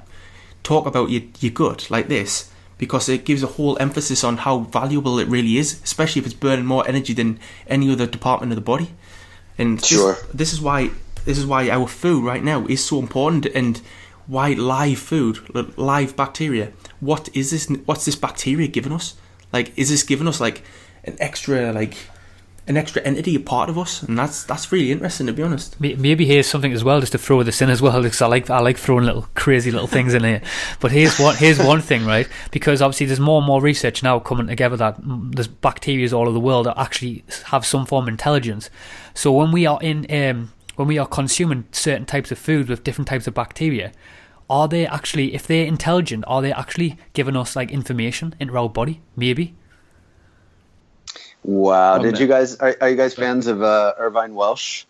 [0.62, 4.58] talk about your, your gut like this because it gives a whole emphasis on how
[4.58, 8.56] valuable it really is, especially if it's burning more energy than any other department of
[8.56, 8.90] the body.
[9.56, 10.12] And sure.
[10.12, 10.90] this, this is why
[11.24, 13.80] this is why our food right now is so important and
[14.26, 15.38] why live food,
[15.78, 16.72] live bacteria.
[17.00, 17.66] What is this?
[17.86, 19.14] What's this bacteria giving us?
[19.54, 20.62] Like, is this giving us like
[21.04, 21.96] an extra like
[22.68, 25.80] an extra entity, a part of us, and that's that's really interesting to be honest.
[25.80, 28.50] Maybe here's something as well, just to throw this in as well, because I like
[28.50, 30.42] I like throwing little crazy little things in here.
[30.80, 32.28] But here's one here's one thing, right?
[32.50, 36.32] Because obviously there's more and more research now coming together that there's bacteria all over
[36.32, 38.70] the world that actually have some form of intelligence.
[39.14, 42.84] So when we are in um, when we are consuming certain types of food with
[42.84, 43.92] different types of bacteria,
[44.50, 48.68] are they actually, if they're intelligent, are they actually giving us like information into our
[48.68, 49.00] body?
[49.16, 49.54] Maybe.
[51.48, 51.98] Wow!
[51.98, 52.20] Did man.
[52.20, 54.84] you guys are, are you guys fans of uh, Irvine Welsh?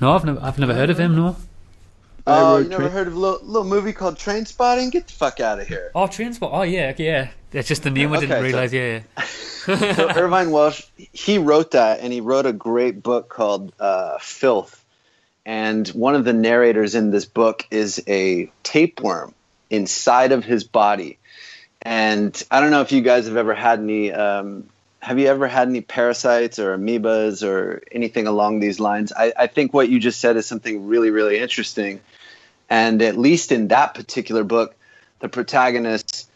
[0.00, 1.16] No, I've never I've never heard of him.
[1.16, 1.36] No.
[2.28, 4.90] Oh, you never tra- heard of a little, little movie called Trainspotting?
[4.90, 5.90] Get the fuck out of here!
[5.94, 6.50] Oh, Trainspot.
[6.52, 7.30] Oh yeah, yeah.
[7.50, 8.12] That's just the name.
[8.12, 8.70] I didn't realize.
[8.70, 9.00] So, yeah.
[9.68, 9.92] yeah.
[9.94, 14.84] so Irvine Welsh, he wrote that, and he wrote a great book called uh, Filth
[15.46, 19.32] and one of the narrators in this book is a tapeworm
[19.70, 21.18] inside of his body.
[21.80, 24.12] And I don't know if you guys have ever had any.
[24.12, 24.68] Um,
[25.06, 29.12] have you ever had any parasites or amoebas or anything along these lines?
[29.16, 32.00] I, I think what you just said is something really, really interesting.
[32.68, 34.74] And at least in that particular book,
[35.20, 36.28] the protagonist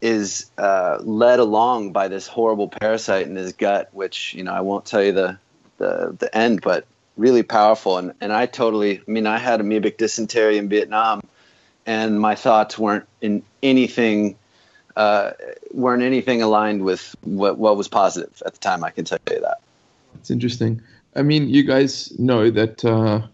[0.00, 4.62] is uh, led along by this horrible parasite in his gut, which you know I
[4.62, 5.38] won't tell you the
[5.76, 6.86] the, the end, but
[7.18, 7.98] really powerful.
[7.98, 11.20] And, and I totally, I mean, I had amoebic dysentery in Vietnam,
[11.84, 14.36] and my thoughts weren't in anything,
[14.96, 15.32] uh,
[15.72, 18.84] weren't anything aligned with what, what was positive at the time.
[18.84, 19.60] I can tell you that.
[20.14, 20.80] It's interesting.
[21.16, 23.26] I mean, you guys know that uh,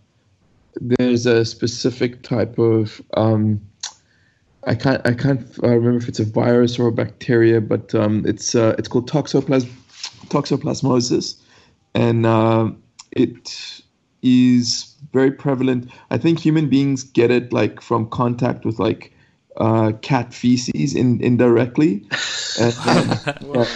[0.80, 3.60] there's a specific type of um,
[4.64, 8.24] I can't I can't uh, remember if it's a virus or a bacteria, but um,
[8.26, 9.64] it's uh, it's called toxoplas
[10.28, 11.36] toxoplasmosis,
[11.94, 12.70] and uh,
[13.12, 13.82] it
[14.22, 15.90] is very prevalent.
[16.10, 19.12] I think human beings get it like from contact with like
[19.56, 22.04] uh, cat feces in, indirectly.
[22.60, 22.74] and,
[23.54, 23.66] uh,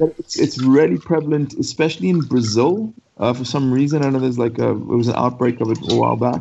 [0.00, 2.92] it's, it's really prevalent, especially in Brazil.
[3.18, 5.78] Uh, for some reason, I know there's like a it was an outbreak of it
[5.92, 6.40] a while back,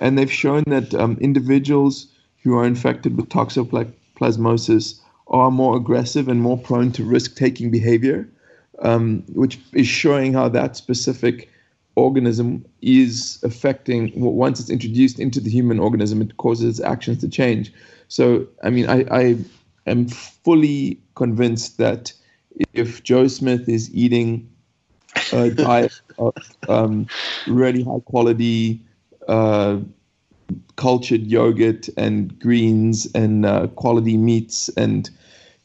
[0.00, 2.08] and they've shown that um, individuals
[2.42, 8.28] who are infected with toxoplasmosis are more aggressive and more prone to risk-taking behavior,
[8.80, 11.48] um, which is showing how that specific
[11.98, 17.28] organism is affecting once it's introduced into the human organism it causes its actions to
[17.28, 17.72] change.
[18.08, 19.36] So i mean i, I
[19.86, 22.12] am fully convinced that
[22.72, 24.48] if joe smith is eating
[25.32, 26.34] a diet of
[26.68, 27.06] um,
[27.46, 28.80] really high quality
[29.28, 29.78] uh,
[30.76, 35.10] cultured yogurt and greens and uh, quality meats and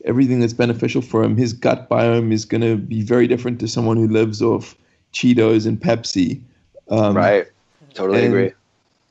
[0.06, 3.68] everything that's beneficial for him his gut biome is going to be very different to
[3.68, 4.76] someone who lives off
[5.14, 6.42] Cheetos and Pepsi.
[6.90, 7.48] Um, right.
[7.94, 8.52] Totally agree.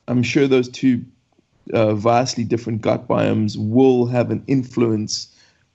[0.07, 1.03] I'm sure those two
[1.73, 5.27] uh, vastly different gut biomes will have an influence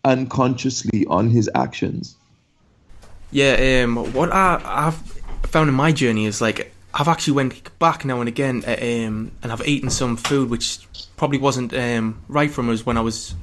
[0.04, 2.16] unconsciously on his actions.
[3.30, 4.98] Yeah, um, what I, I've
[5.48, 9.32] found in my journey is like I've actually went back now and again uh, um,
[9.42, 10.86] and I've eaten some food which
[11.16, 13.34] probably wasn't um, right for us when I was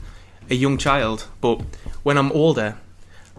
[0.49, 1.61] a young child, but
[2.03, 2.77] when I'm older,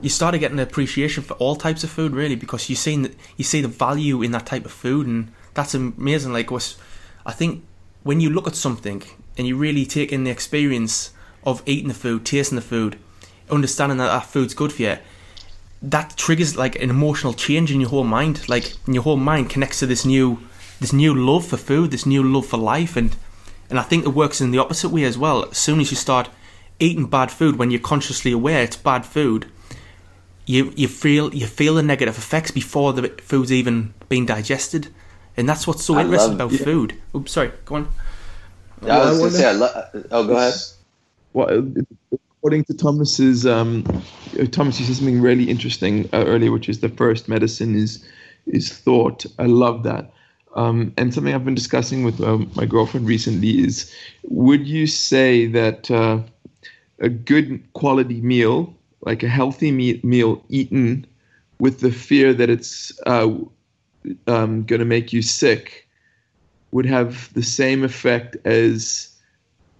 [0.01, 3.45] you started getting an appreciation for all types of food really because you see you
[3.45, 6.77] see the value in that type of food and that's amazing like was
[7.25, 7.65] I think
[8.03, 9.03] when you look at something
[9.37, 11.13] and you really take in the experience
[11.45, 12.99] of eating the food, tasting the food,
[13.51, 14.99] understanding that that food's good for you,
[15.83, 18.49] that triggers like an emotional change in your whole mind.
[18.49, 20.39] Like your whole mind connects to this new
[20.81, 23.17] this new love for food, this new love for life, and
[23.69, 25.45] and I think it works in the opposite way as well.
[25.51, 26.29] As soon as you start
[26.79, 29.51] eating bad food, when you're consciously aware it's bad food,
[30.47, 34.89] you you feel you feel the negative effects before the food's even been digested,
[35.37, 36.65] and that's what's so I interesting love, about yeah.
[36.65, 36.95] food.
[37.15, 37.89] Oops, sorry, go on.
[38.83, 40.55] Yeah, I was going to say, I lo- oh, go ahead.
[41.33, 41.51] What,
[42.39, 43.83] according to Thomas's, um,
[44.53, 48.05] Thomas, you said something really interesting uh, earlier, which is the first medicine is
[48.47, 49.27] is thought.
[49.39, 50.13] I love that.
[50.55, 53.93] Um, and something I've been discussing with um, my girlfriend recently is
[54.25, 56.21] would you say that uh,
[56.99, 58.75] a good quality meal,
[59.07, 61.07] like a healthy me- meal eaten
[61.59, 63.31] with the fear that it's uh,
[64.27, 65.88] um, going to make you sick,
[66.73, 69.09] would have the same effect as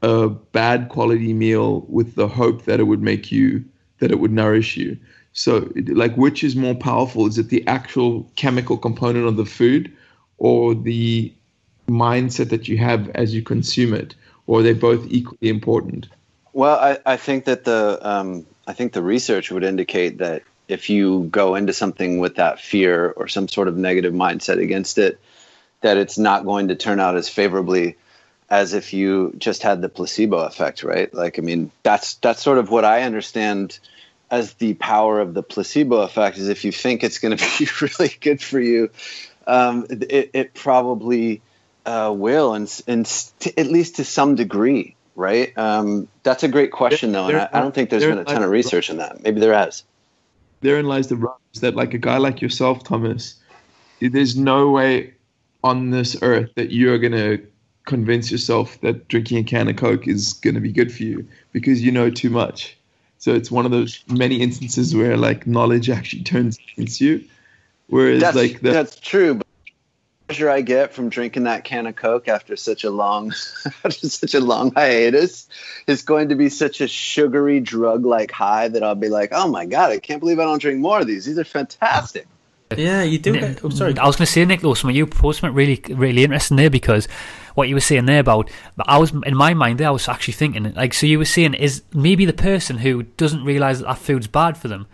[0.01, 3.63] a bad quality meal with the hope that it would make you,
[3.99, 4.97] that it would nourish you?
[5.35, 7.27] So, like, which is more powerful?
[7.27, 9.95] Is it the actual chemical component of the food?
[10.39, 11.33] or the
[11.89, 14.15] mindset that you have as you consume it,
[14.47, 16.09] or are they both equally important?
[16.53, 20.91] Well, I, I think that the um, I think the research would indicate that if
[20.91, 25.21] you go into something with that fear or some sort of negative mindset against it,
[25.81, 27.97] that it's not going to turn out as favorably
[28.51, 31.13] as if you just had the placebo effect, right?
[31.13, 33.79] Like, I mean, that's that's sort of what I understand
[34.31, 37.69] as the power of the placebo effect is if you think it's going to be
[37.81, 38.91] really good for you
[39.47, 41.41] um, it, it, probably
[41.85, 43.07] uh, will, and, and
[43.39, 45.57] t- at least to some degree, right?
[45.59, 48.43] Um, that's a great question, though, and I, I, don't think there's been a ton
[48.43, 49.23] of research in that.
[49.23, 49.83] Maybe there has.
[50.61, 53.35] Therein lies the rub is that, like a guy like yourself, Thomas,
[54.01, 55.15] there's no way
[55.65, 57.45] on this earth that you're going to
[57.87, 61.27] convince yourself that drinking a can of Coke is going to be good for you
[61.53, 62.77] because you know too much.
[63.19, 67.25] So it's one of those many instances where like knowledge actually turns against you.
[67.89, 69.41] Whereas that's, like the, that's true.
[70.27, 73.33] But pleasure I get from drinking that can of Coke after such a long
[73.85, 75.49] after such a long hiatus
[75.87, 79.49] is going to be such a sugary drug like high that I'll be like, oh
[79.49, 81.25] my god, I can't believe I don't drink more of these.
[81.25, 82.27] These are fantastic.
[82.77, 83.33] Yeah, you do.
[83.33, 83.97] Nick, oh, sorry.
[83.97, 86.57] I was going to say, Nick, though, some of you posts went really, really interesting
[86.57, 87.07] there because
[87.55, 90.09] what you were saying there about, but I was in my mind there, I was
[90.09, 93.87] actually thinking, like, so you were saying, is maybe the person who doesn't realize that
[93.87, 94.89] that food's bad for them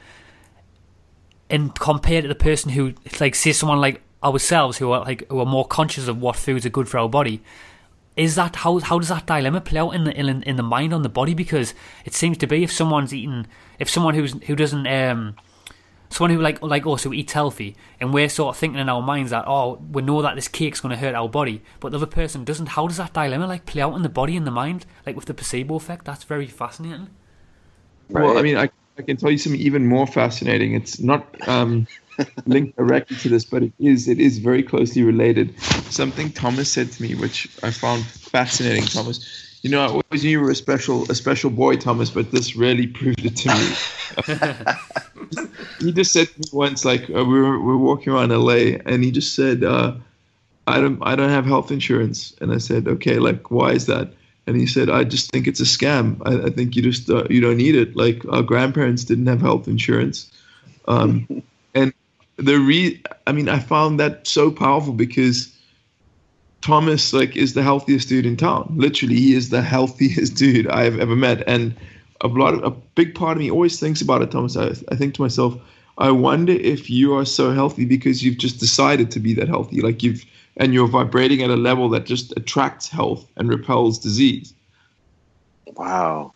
[1.53, 5.41] and compared to the person who like say someone like ourselves who are like who
[5.41, 7.43] are more conscious of what foods are good for our body
[8.17, 10.93] is that how how does that dilemma play out in the in, in the mind
[10.93, 13.47] on the body because it seems to be if someone's eating
[13.79, 15.35] if someone who's who doesn't um
[16.11, 19.01] someone who like like us who eats healthy and we're sort of thinking in our
[19.01, 21.97] minds that oh we know that this cake's going to hurt our body but the
[21.97, 24.51] other person doesn't how does that dilemma like play out in the body and the
[24.51, 27.09] mind like with the placebo effect that's very fascinating
[28.11, 28.25] right.
[28.25, 30.75] well i mean i I can tell you something even more fascinating.
[30.75, 31.87] It's not um,
[32.47, 34.09] linked directly to this, but it is.
[34.09, 35.59] It is very closely related.
[35.91, 38.85] Something Thomas said to me, which I found fascinating.
[38.85, 42.31] Thomas, you know, I always knew you were a special, a special boy, Thomas, but
[42.31, 45.47] this really proved it to me.
[45.87, 48.79] he just said to me once, like uh, we were we were walking around LA,
[48.85, 49.95] and he just said, uh,
[50.67, 54.13] "I don't, I don't have health insurance," and I said, "Okay, like why is that?"
[54.47, 56.21] and he said, "I just think it's a scam.
[56.25, 57.97] I, I think you just uh, you don't need it.
[57.97, 60.31] Like our grandparents didn't have health insurance,
[60.89, 61.27] um,
[61.75, 61.93] and
[62.37, 65.55] the re I mean, I found that so powerful because
[66.61, 68.73] Thomas like is the healthiest dude in town.
[68.77, 71.75] Literally, he is the healthiest dude I've ever met, and
[72.21, 74.57] a lot of a big part of me always thinks about it, Thomas.
[74.57, 75.57] I, I think to myself,
[75.99, 79.81] I wonder if you are so healthy because you've just decided to be that healthy.
[79.81, 80.25] Like you've
[80.57, 84.55] and you're vibrating at a level that just attracts health and repels disease.
[85.77, 86.33] Wow.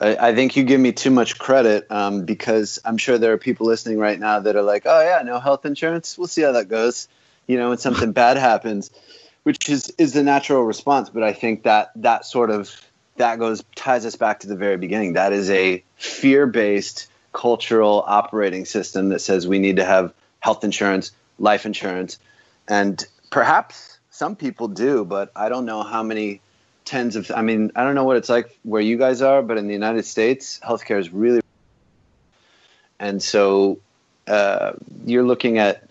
[0.00, 3.38] I, I think you give me too much credit um, because I'm sure there are
[3.38, 6.18] people listening right now that are like, oh, yeah, no health insurance.
[6.18, 7.08] We'll see how that goes.
[7.46, 8.90] You know, when something bad happens,
[9.44, 11.10] which is, is the natural response.
[11.10, 12.70] But I think that that sort of
[13.16, 15.14] that goes ties us back to the very beginning.
[15.14, 20.64] That is a fear based cultural operating system that says we need to have health
[20.64, 22.18] insurance, life insurance,
[22.68, 26.40] and perhaps some people do, but I don't know how many
[26.86, 27.30] tens of.
[27.30, 29.74] I mean, I don't know what it's like where you guys are, but in the
[29.74, 31.42] United States, healthcare is really,
[32.98, 33.78] and so
[34.26, 34.72] uh,
[35.04, 35.86] you're looking at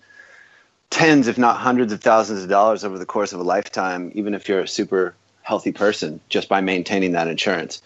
[0.90, 4.34] tens, if not hundreds of thousands of dollars over the course of a lifetime, even
[4.34, 7.80] if you're a super healthy person, just by maintaining that insurance.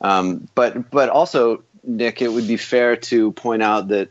[0.00, 4.08] Um, but but also, Nick, it would be fair to point out that.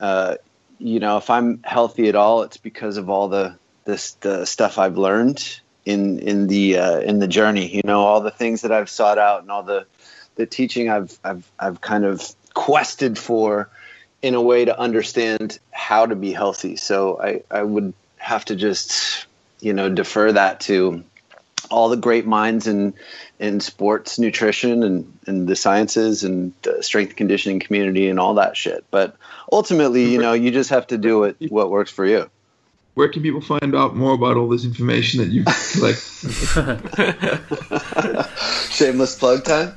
[0.00, 0.36] Uh,
[0.80, 4.78] you know, if I'm healthy at all, it's because of all the this the stuff
[4.78, 7.74] I've learned in in the uh, in the journey.
[7.74, 9.86] You know, all the things that I've sought out and all the
[10.36, 12.22] the teaching I've I've I've kind of
[12.52, 13.70] quested for
[14.20, 16.76] in a way to understand how to be healthy.
[16.76, 19.26] So I I would have to just
[19.60, 21.02] you know defer that to
[21.70, 22.92] all the great minds in
[23.38, 28.56] in sports nutrition and, and the sciences and the strength conditioning community and all that
[28.56, 28.84] shit.
[28.90, 29.16] But
[29.50, 32.28] ultimately, you know, you just have to do what, what works for you.
[32.98, 36.00] Where can people find out more about all this information that you collect?
[38.72, 39.76] Shameless plug time.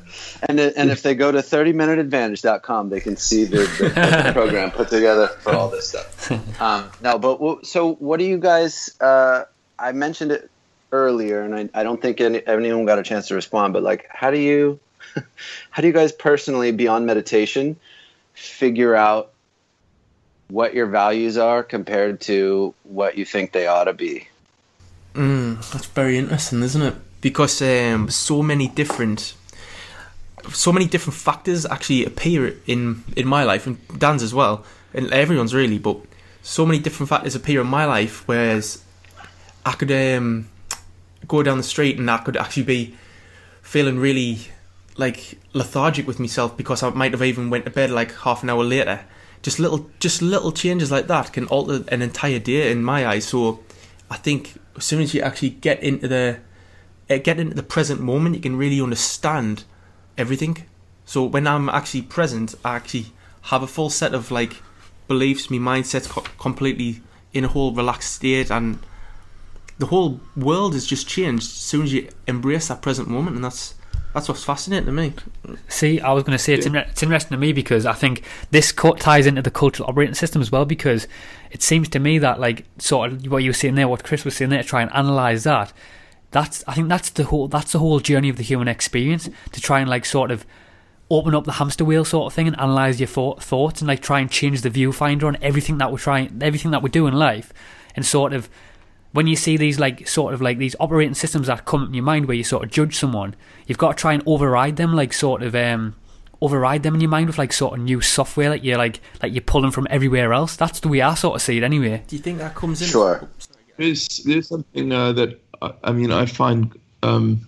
[0.49, 5.27] And, and if they go to 30minuteadvantage.com, they can see the, the program put together
[5.27, 6.31] for all this stuff.
[6.59, 9.43] Um, no, but so what do you guys, uh,
[9.77, 10.49] I mentioned it
[10.91, 13.73] earlier, and I, I don't think any, anyone got a chance to respond.
[13.73, 14.79] But like, how do you,
[15.69, 17.75] how do you guys personally, beyond meditation,
[18.33, 19.30] figure out
[20.51, 24.27] what your values are compared to what you think they ought to be?
[25.13, 26.95] Mm, that's very interesting, isn't it?
[27.21, 29.33] Because um, so many different,
[30.51, 35.11] so many different factors actually appear in in my life and Dan's as well, and
[35.11, 35.79] everyone's really.
[35.79, 35.97] But
[36.41, 38.83] so many different factors appear in my life, whereas
[39.65, 40.49] I could um,
[41.27, 42.95] go down the street and I could actually be
[43.61, 44.39] feeling really
[44.97, 48.49] like lethargic with myself because I might have even went to bed like half an
[48.49, 49.01] hour later.
[49.41, 53.27] Just little, just little changes like that can alter an entire day in my eyes.
[53.27, 53.59] So
[54.09, 56.39] I think as soon as you actually get into the
[57.09, 59.63] eh, get into the present moment, you can really understand
[60.17, 60.65] everything.
[61.05, 63.07] So when I'm actually present, I actually
[63.43, 64.57] have a full set of like
[65.07, 65.49] beliefs.
[65.49, 67.01] My mindset's co- completely
[67.33, 68.79] in a whole relaxed state, and
[69.79, 73.45] the whole world has just changed as soon as you embrace that present moment, and
[73.45, 73.73] that's
[74.13, 75.13] that's what's fascinating to me.
[75.67, 76.81] See, I was going to say it's, yeah.
[76.81, 80.51] it's interesting to me because I think this ties into the cultural operating system as
[80.51, 81.07] well because
[81.49, 84.25] it seems to me that like sort of what you were saying there, what Chris
[84.25, 85.71] was saying there, to try and analyze that.
[86.31, 89.61] That's I think that's the whole that's the whole journey of the human experience to
[89.61, 90.45] try and like sort of
[91.09, 94.01] open up the hamster wheel sort of thing and analyze your thought, thoughts and like
[94.01, 97.13] try and change the viewfinder on everything that we're trying everything that we do in
[97.13, 97.51] life
[97.97, 98.49] and sort of
[99.13, 101.93] when you see these like sort of like these operating systems that come up in
[101.93, 103.35] your mind where you sort of judge someone,
[103.67, 105.95] you've got to try and override them, like sort of um,
[106.41, 109.33] override them in your mind with like sort of new software, that you're like like
[109.33, 110.55] you're pulling from everywhere else.
[110.55, 112.03] That's the way I sort of see it, anyway.
[112.07, 112.87] Do you think that comes in?
[112.87, 113.27] Sure.
[113.77, 115.39] There's there's something uh, that
[115.83, 117.47] I mean I find um,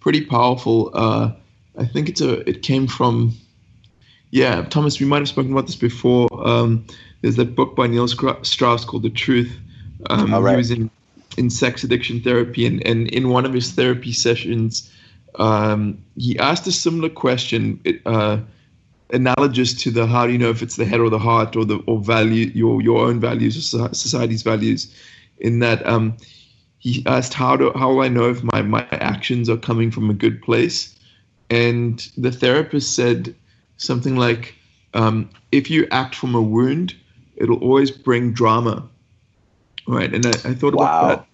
[0.00, 0.90] pretty powerful.
[0.94, 1.32] Uh,
[1.76, 3.34] I think it's a it came from
[4.30, 4.98] yeah Thomas.
[4.98, 6.28] We might have spoken about this before.
[6.46, 6.86] Um,
[7.22, 9.52] there's that book by Neil Strauss called The Truth
[10.06, 10.52] um, right.
[10.52, 10.90] He was in,
[11.36, 14.90] in sex addiction therapy, and, and in one of his therapy sessions,
[15.36, 18.38] um, he asked a similar question, uh,
[19.10, 21.64] analogous to the how do you know if it's the head or the heart or
[21.64, 24.94] the or value your your own values or society's values.
[25.38, 26.16] In that, um,
[26.78, 30.10] he asked how do how will I know if my my actions are coming from
[30.10, 30.96] a good place,
[31.50, 33.34] and the therapist said
[33.76, 34.54] something like,
[34.94, 36.94] um, if you act from a wound,
[37.36, 38.88] it'll always bring drama
[39.88, 40.14] right?
[40.14, 40.84] And I, I thought wow.
[40.84, 41.26] about that,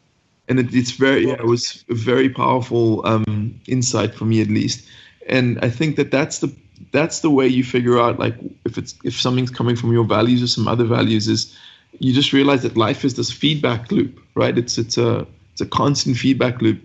[0.49, 4.49] and it, it's very, yeah, it was a very powerful um, insight for me at
[4.49, 4.89] least.
[5.27, 6.55] And I think that that's the
[6.93, 8.35] that's the way you figure out like
[8.65, 11.57] if it's if something's coming from your values or some other values is
[11.99, 14.57] you just realize that life is this feedback loop, right?
[14.57, 16.81] It's it's a it's a constant feedback loop.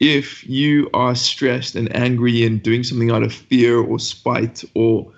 [0.00, 5.12] If you are stressed and angry and doing something out of fear or spite or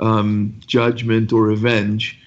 [0.00, 2.18] um, judgment or revenge,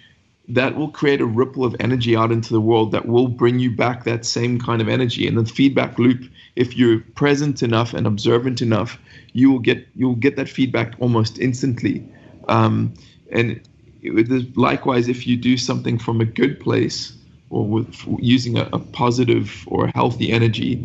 [0.49, 3.69] that will create a ripple of energy out into the world that will bring you
[3.69, 5.27] back that same kind of energy.
[5.27, 6.23] And the feedback loop
[6.55, 8.97] if you're present enough and observant enough
[9.33, 12.03] you will get you'll get that feedback almost instantly.
[12.47, 12.93] Um,
[13.31, 13.61] and
[14.01, 17.13] it, likewise if you do something from a good place
[17.49, 20.75] or with using a, a positive or healthy energy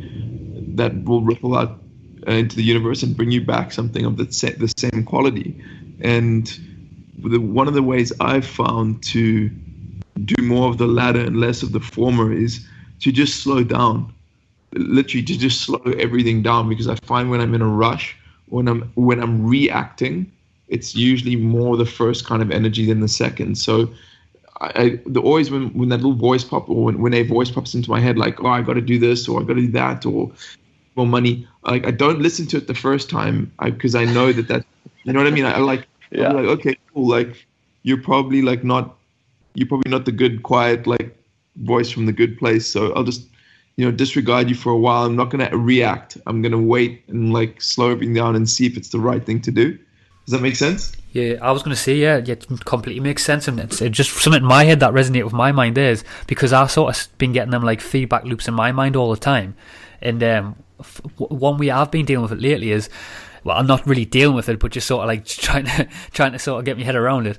[0.75, 1.79] that will ripple out
[2.27, 5.57] uh, into the universe and bring you back something of the, sa- the same quality.
[6.01, 6.53] And
[7.19, 9.51] the, one of the ways I've found to
[10.25, 12.67] do more of the latter and less of the former is
[13.01, 14.13] to just slow down,
[14.75, 18.69] literally to just slow everything down because I find when I'm in a rush, when
[18.69, 20.31] I'm when I'm reacting,
[20.69, 23.57] it's usually more the first kind of energy than the second.
[23.57, 23.93] So
[24.61, 27.75] I, the always when when that little voice pop or when, when a voice pops
[27.75, 29.73] into my head like oh I got to do this or I got to do
[29.73, 30.31] that or
[30.95, 34.33] more money like I don't listen to it the first time because I, I know
[34.33, 34.65] that that
[35.03, 36.33] you know what I mean I, I like yeah.
[36.33, 37.09] Like, okay, cool.
[37.09, 37.47] Like,
[37.83, 38.97] you're probably like not,
[39.55, 41.17] you're probably not the good, quiet, like
[41.57, 42.67] voice from the good place.
[42.67, 43.29] So I'll just,
[43.77, 45.05] you know, disregard you for a while.
[45.07, 46.19] I'm not gonna react.
[46.27, 49.41] I'm gonna wait and like slow everything down and see if it's the right thing
[49.43, 49.79] to do.
[50.25, 50.93] Does that make sense?
[51.13, 54.13] Yeah, I was going to say, yeah, yeah, it completely makes sense, and it's just
[54.13, 57.33] something in my head that resonated with my mind is because I've sort of been
[57.33, 59.55] getting them like feedback loops in my mind all the time,
[60.01, 60.57] and um,
[61.19, 62.89] one way I've been dealing with it lately is
[63.45, 66.33] well, I'm not really dealing with it, but just sort of like trying to trying
[66.33, 67.39] to sort of get my head around it.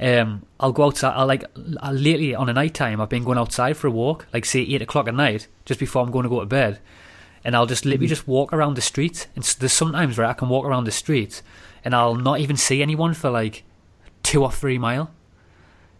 [0.00, 1.14] Um, I'll go outside.
[1.14, 1.44] I like
[1.80, 3.00] I, lately on a night time.
[3.00, 6.02] I've been going outside for a walk, like say eight o'clock at night, just before
[6.02, 6.78] I'm going to go to bed,
[7.44, 8.10] and I'll just literally mm-hmm.
[8.10, 9.28] just walk around the street.
[9.34, 11.42] And there's sometimes where I can walk around the street,
[11.84, 13.64] and I'll not even see anyone for like
[14.22, 15.10] two or three mile,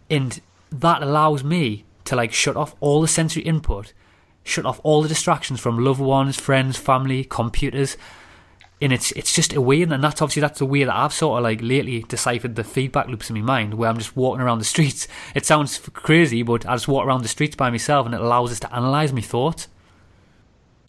[0.09, 3.93] and that allows me to like shut off all the sensory input,
[4.43, 7.97] shut off all the distractions from loved ones, friends, family, computers.
[8.81, 11.37] And it's it's just a way, and that's obviously that's the way that I've sort
[11.37, 14.59] of like lately deciphered the feedback loops in my mind, where I'm just walking around
[14.59, 15.07] the streets.
[15.35, 18.51] It sounds crazy, but I just walk around the streets by myself, and it allows
[18.51, 19.67] us to analyze my thoughts.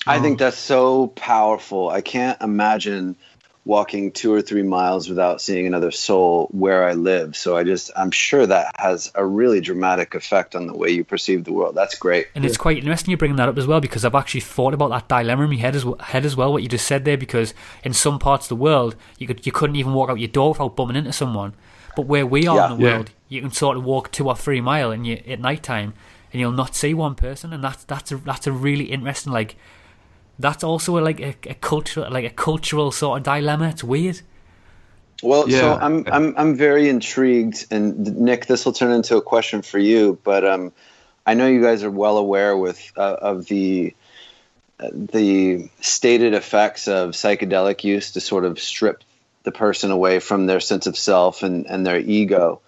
[0.06, 0.44] I think oh.
[0.44, 1.90] that's so powerful.
[1.90, 3.16] I can't imagine
[3.64, 7.36] walking two or three miles without seeing another soul where I live.
[7.36, 11.04] So I just, I'm sure that has a really dramatic effect on the way you
[11.04, 11.76] perceive the world.
[11.76, 12.26] That's great.
[12.34, 14.90] And it's quite interesting you bringing that up as well because I've actually thought about
[14.90, 17.54] that dilemma in my head as, head as well, what you just said there, because
[17.84, 20.50] in some parts of the world, you, could, you couldn't even walk out your door
[20.50, 21.54] without bumping into someone.
[21.94, 22.72] But where we are yeah.
[22.72, 23.36] in the world, yeah.
[23.36, 25.94] you can sort of walk two or three mile and you, at night time
[26.32, 27.52] and you'll not see one person.
[27.52, 29.54] And that's, that's, a, that's a really interesting, like,
[30.38, 33.68] that's also like a, a cultural like a cultural sort of dilemma.
[33.68, 34.20] It's weird.
[35.22, 35.60] Well, yeah.
[35.60, 39.78] so I'm I'm I'm very intrigued, and Nick, this will turn into a question for
[39.78, 40.18] you.
[40.24, 40.72] But um,
[41.24, 43.94] I know you guys are well aware with uh, of the
[44.80, 49.04] uh, the stated effects of psychedelic use to sort of strip
[49.44, 52.60] the person away from their sense of self and and their ego,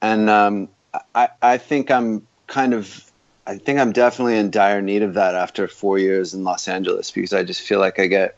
[0.00, 0.68] and um,
[1.14, 3.09] I I think I'm kind of
[3.46, 7.10] I think I'm definitely in dire need of that after four years in Los Angeles
[7.10, 8.36] because I just feel like I get,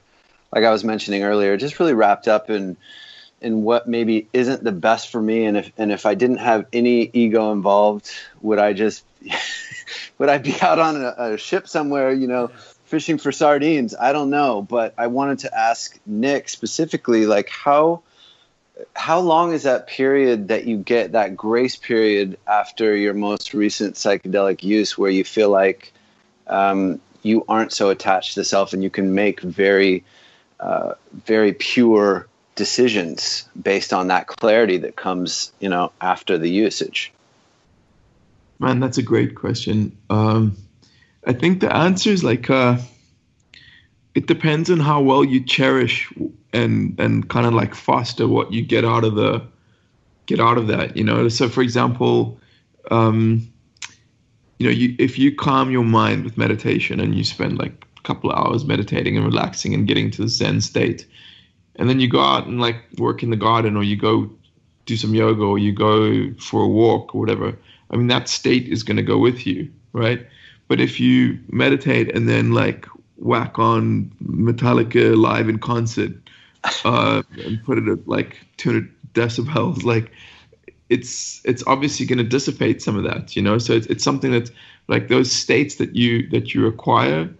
[0.55, 2.76] like I was mentioning earlier, just really wrapped up in
[3.40, 5.44] in what maybe isn't the best for me.
[5.44, 9.05] And if and if I didn't have any ego involved, would I just
[10.18, 12.48] would I be out on a, a ship somewhere, you know,
[12.84, 13.94] fishing for sardines?
[13.94, 18.03] I don't know, but I wanted to ask Nick specifically, like how
[18.95, 23.97] how long is that period that you get that grace period after your most recent
[23.97, 25.93] psychedelic use where you feel like
[26.47, 30.05] um, you aren't so attached to self and you can make very
[30.61, 37.12] uh, very pure decisions based on that clarity that comes you know after the usage?
[38.59, 39.97] Man that's a great question.
[40.11, 40.57] Um,
[41.24, 42.78] i think the answer is like uh,
[44.14, 46.12] it depends on how well you cherish
[46.53, 49.42] and and kind of like foster what you get out of the
[50.26, 51.28] get out of that you know?
[51.28, 52.38] So for example
[52.90, 53.48] um
[54.59, 58.00] you know you if you calm your mind with meditation and you spend like a
[58.03, 61.07] couple of hours meditating and relaxing and getting to the zen state
[61.76, 64.30] and then you go out and like work in the garden or you go
[64.84, 67.57] do some yoga or you go for a walk or whatever
[67.90, 70.26] i mean that state is going to go with you right?
[70.68, 72.86] But if you meditate and then like
[73.16, 76.22] whack on Metallica live in concert
[76.85, 80.11] uh, and put it at like 200 decibels, like
[80.89, 83.59] it's it's obviously going to dissipate some of that, you know.
[83.59, 84.51] So it's, it's something that
[84.89, 87.31] like those states that you that you acquire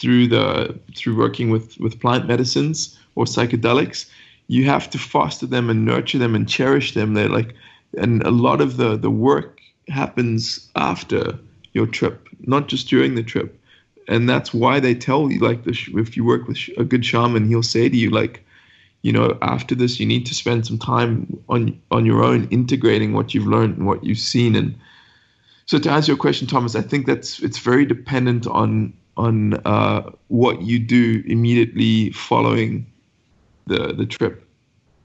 [0.00, 4.08] through the through working with with plant medicines or psychedelics,
[4.48, 7.14] you have to foster them and nurture them and cherish them.
[7.14, 7.54] They're like,
[7.98, 11.38] and a lot of the the work happens after
[11.72, 13.58] your trip, not just during the trip
[14.08, 17.48] and that's why they tell you like this, if you work with a good shaman
[17.48, 18.44] he'll say to you like
[19.02, 23.12] you know after this you need to spend some time on on your own integrating
[23.12, 24.56] what you've learned and what you've seen.
[24.56, 24.78] And
[25.66, 30.10] so to answer your question thomas i think that's it's very dependent on on uh,
[30.28, 32.86] what you do immediately following
[33.66, 34.46] the the trip.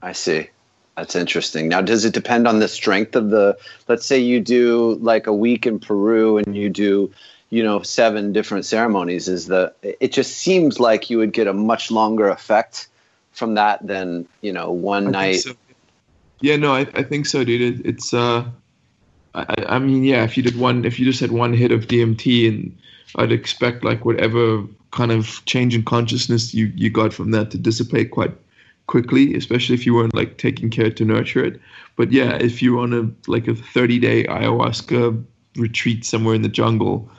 [0.02, 0.48] I see.
[0.96, 1.68] That's interesting.
[1.68, 3.56] Now does it depend on the strength of the
[3.88, 7.10] let's say you do like a week in peru and you do
[7.48, 9.72] you know seven different ceremonies is the?
[9.82, 12.88] it just seems like you would get a much longer effect
[13.32, 15.40] from that than you know one I night.
[15.40, 15.54] so.
[16.40, 17.80] yeah no I, I think so dude.
[17.80, 18.44] It, it's uh
[19.34, 21.86] I, I mean yeah if you did one if you just had one hit of
[21.86, 22.78] dmt and
[23.16, 27.58] i'd expect like whatever kind of change in consciousness you you got from that to
[27.58, 28.32] dissipate quite
[28.86, 31.60] quickly especially if you weren't like taking care to nurture it.
[31.96, 35.24] But yeah if you're on a like a 30 day ayahuasca
[35.56, 37.10] retreat somewhere in the jungle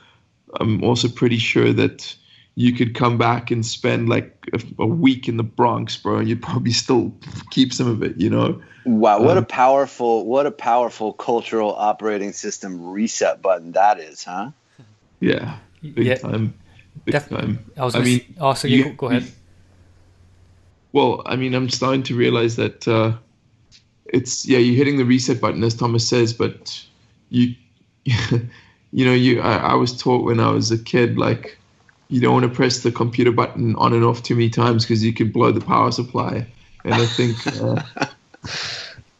[0.59, 2.15] I'm also pretty sure that
[2.55, 6.29] you could come back and spend like a, a, week in the Bronx, bro, and
[6.29, 7.13] you'd probably still
[7.49, 8.61] keep some of it, you know.
[8.85, 14.23] Wow, what um, a powerful, what a powerful cultural operating system reset button that is,
[14.23, 14.51] huh?
[15.19, 16.53] Yeah, big yeah, time,
[17.05, 17.65] big def- time.
[17.77, 17.95] I was.
[17.95, 19.31] I mean, also, you, you, go ahead.
[20.91, 23.13] Well, I mean, I'm starting to realize that uh,
[24.05, 26.83] it's yeah, you're hitting the reset button as Thomas says, but
[27.29, 27.55] you.
[28.91, 31.57] you know, you I, I was taught when I was a kid, like,
[32.13, 35.03] you don't want to press the computer button on and off too many times because
[35.03, 36.45] you could blow the power supply.
[36.85, 37.81] And I think uh,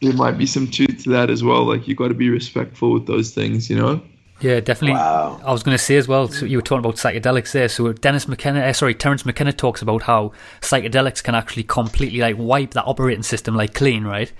[0.00, 1.64] there might be some truth to that as well.
[1.64, 4.00] Like you've got to be respectful with those things, you know.
[4.40, 4.94] Yeah, definitely.
[4.94, 5.40] Wow.
[5.44, 6.28] I was going to say as well.
[6.28, 7.68] So you were talking about psychedelics there.
[7.68, 10.30] So Dennis McKenna, uh, sorry, Terence McKenna talks about how
[10.60, 14.32] psychedelics can actually completely like wipe that operating system like clean, right?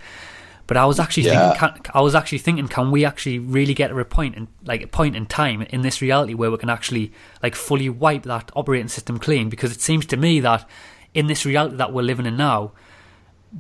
[0.67, 1.53] But I was actually Yeah.
[1.53, 4.49] thinking, can, I was actually thinking, can we actually really get to a point in
[4.65, 7.13] like a point in time in this reality where we can actually
[7.43, 9.49] like fully wipe that operating system clean?
[9.49, 10.69] Because it seems to me that
[11.13, 12.73] in this reality that we're living in now,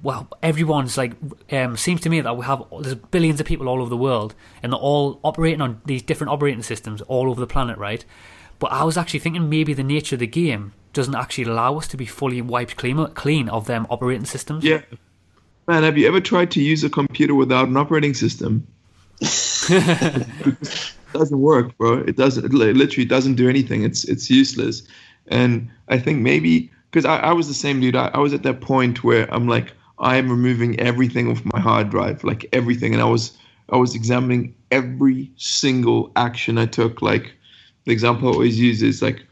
[0.02, 1.12] well, everyone's like,
[1.52, 4.34] um, seems to me that we have there's billions of people all over the world,
[4.62, 8.04] and they're all operating on these different operating systems all over the planet, right?
[8.58, 11.86] But I was actually thinking maybe the nature of the game doesn't actually allow us
[11.88, 14.64] to be fully wiped clean, clean of them operating systems.
[14.64, 14.80] Yeah.
[15.66, 18.66] Man, have you ever tried to use a computer without an operating system?
[19.20, 21.98] it doesn't work, bro.
[21.98, 22.44] It doesn't.
[22.44, 23.82] It literally doesn't do anything.
[23.82, 24.82] It's it's useless.
[25.28, 27.96] And I think maybe because I, I was the same dude.
[27.96, 31.60] I, I was at that point where I'm like, I am removing everything off my
[31.60, 32.92] hard drive, like everything.
[32.92, 33.36] And I was
[33.70, 37.00] I was examining every single action I took.
[37.00, 37.32] Like
[37.84, 39.24] the example I always use is like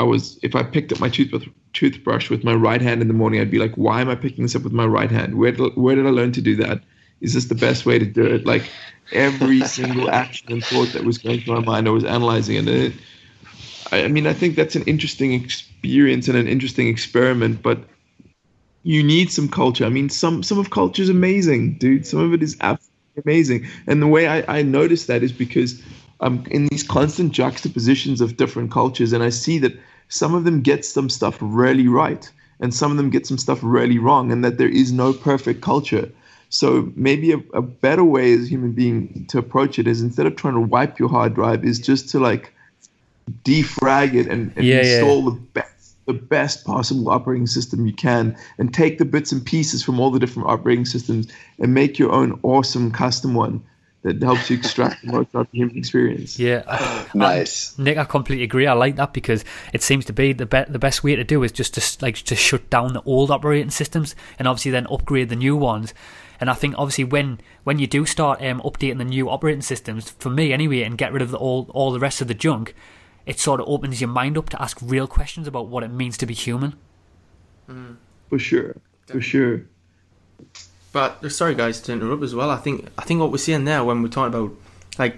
[0.00, 3.14] I was if I picked up my toothbrush toothbrush with my right hand in the
[3.14, 5.38] morning, I'd be like, why am I picking this up with my right hand?
[5.38, 6.82] Where did, where did I learn to do that?
[7.20, 8.46] Is this the best way to do it?
[8.46, 8.70] Like
[9.12, 12.58] every single action and thought that was going through my mind, I was analyzing it.
[12.60, 12.92] And it
[13.92, 17.78] I I mean, I think that's an interesting experience and an interesting experiment, but
[18.82, 19.84] you need some culture.
[19.84, 22.06] I mean, some some of culture is amazing, dude.
[22.06, 23.66] Some of it is absolutely amazing.
[23.86, 25.82] And the way I, I notice that is because
[26.20, 29.78] I'm in these constant juxtapositions of different cultures, and I see that
[30.10, 32.30] some of them get some stuff really right,
[32.60, 35.62] and some of them get some stuff really wrong, and that there is no perfect
[35.62, 36.10] culture.
[36.50, 40.26] So maybe a, a better way as a human being to approach it is instead
[40.26, 42.52] of trying to wipe your hard drive, is just to like
[43.44, 44.82] defrag it and, and Yeah, yeah.
[44.82, 45.70] install the best
[46.06, 50.10] the best possible operating system you can and take the bits and pieces from all
[50.10, 51.28] the different operating systems
[51.60, 53.62] and make your own awesome custom one
[54.02, 56.38] that helps you extract the most out of the human experience.
[56.38, 57.78] Yeah, I- Nice.
[57.78, 58.66] Nick, I completely agree.
[58.66, 61.42] I like that because it seems to be the be- the best way to do
[61.42, 65.28] is just to like to shut down the old operating systems and obviously then upgrade
[65.28, 65.92] the new ones.
[66.40, 70.10] And I think obviously when when you do start um, updating the new operating systems,
[70.10, 72.74] for me anyway, and get rid of the all all the rest of the junk,
[73.26, 76.16] it sort of opens your mind up to ask real questions about what it means
[76.16, 76.74] to be human.
[78.30, 78.76] For sure.
[79.06, 79.62] For sure.
[80.92, 82.50] But sorry, guys, to interrupt as well.
[82.50, 84.56] I think I think what we're seeing now when we're talking about
[84.98, 85.16] like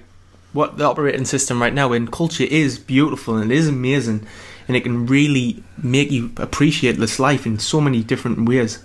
[0.53, 4.27] what the operating system right now in culture is beautiful and it is amazing,
[4.69, 8.85] and it can really make you appreciate this life in so many different ways.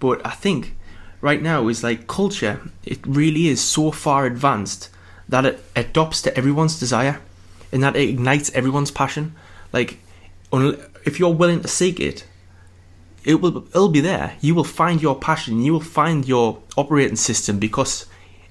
[0.00, 0.74] But I think
[1.20, 2.60] right now is like culture.
[2.84, 4.88] It really is so far advanced
[5.28, 7.20] that it adopts to everyone's desire,
[7.70, 9.34] and that it ignites everyone's passion.
[9.72, 9.98] Like,
[10.52, 12.24] if you're willing to seek it,
[13.24, 14.36] it will it'll be there.
[14.40, 15.62] You will find your passion.
[15.62, 18.06] You will find your operating system because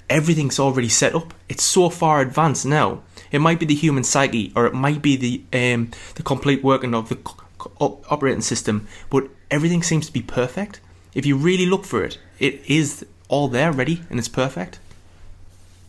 [0.09, 1.33] everything's already set up.
[1.49, 3.01] It's so far advanced now.
[3.31, 6.93] It might be the human psyche, or it might be the um, the complete working
[6.93, 8.87] of the c- c- op- operating system.
[9.09, 10.81] But everything seems to be perfect.
[11.13, 14.79] If you really look for it, it is all there, ready, and it's perfect.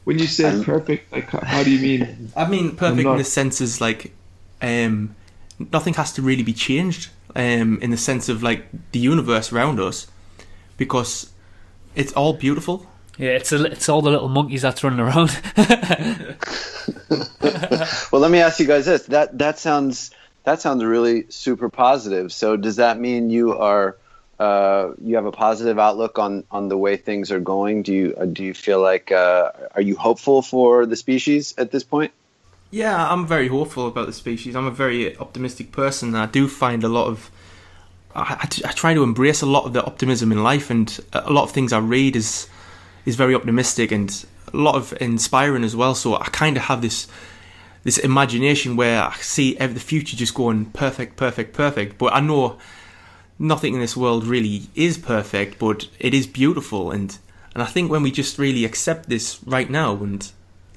[0.05, 2.33] When you say perfect, like how, how do you mean?
[2.37, 4.13] I mean, perfect in the sense is like,
[4.61, 5.15] um,
[5.73, 7.11] nothing has to really be changed.
[7.35, 10.07] Um, in the sense of like the universe around us,
[10.77, 11.31] because
[11.95, 12.87] it's all beautiful.
[13.19, 15.31] Yeah, it's a, it's all the little monkeys that's running around.
[18.13, 19.07] Well, let me ask you guys this.
[19.07, 20.11] That that sounds
[20.45, 22.31] that sounds really super positive.
[22.31, 23.97] So does that mean you are
[24.39, 27.83] uh, you have a positive outlook on on the way things are going?
[27.83, 31.71] Do you uh, do you feel like uh, are you hopeful for the species at
[31.71, 32.13] this point?
[32.73, 34.57] Yeah, I'm very hopeful about the species.
[34.57, 36.09] I'm a very optimistic person.
[36.09, 37.31] and I do find a lot of.
[38.15, 41.31] I, I, I try to embrace a lot of the optimism in life, and a
[41.31, 42.49] lot of things I read is
[43.05, 45.95] is very optimistic and a lot of inspiring as well.
[45.95, 47.09] So I kind of have this
[47.85, 51.99] this imagination where I see the future just going perfect, perfect, perfect.
[51.99, 52.57] But I know
[53.39, 57.19] nothing in this world really is perfect, but it is beautiful, and
[57.53, 60.33] and I think when we just really accept this right now, and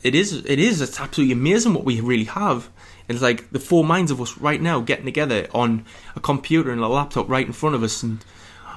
[0.06, 2.70] it is it is it's absolutely amazing what we really have.
[3.08, 5.86] It's like the four minds of us right now getting together on
[6.16, 8.24] a computer and a laptop right in front of us, and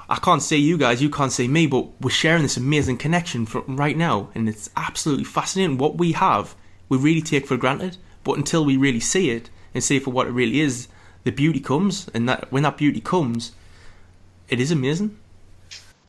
[0.09, 3.47] I can't say you guys, you can't say me, but we're sharing this amazing connection
[3.47, 6.55] from right now, and it's absolutely fascinating what we have.
[6.89, 10.11] We really take for granted, but until we really see it and see it for
[10.11, 10.89] what it really is,
[11.25, 13.53] the beauty comes, and that when that beauty comes,
[14.49, 15.17] it is amazing.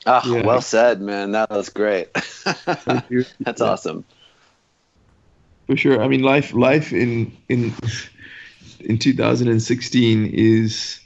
[0.06, 0.46] Ah, Yeah.
[0.46, 1.32] well said, man.
[1.34, 2.08] That was great.
[2.66, 3.24] That's Yeah.
[3.60, 4.06] awesome.
[5.70, 6.02] For sure.
[6.02, 7.76] I mean, life, life in in
[8.80, 11.00] in 2016 is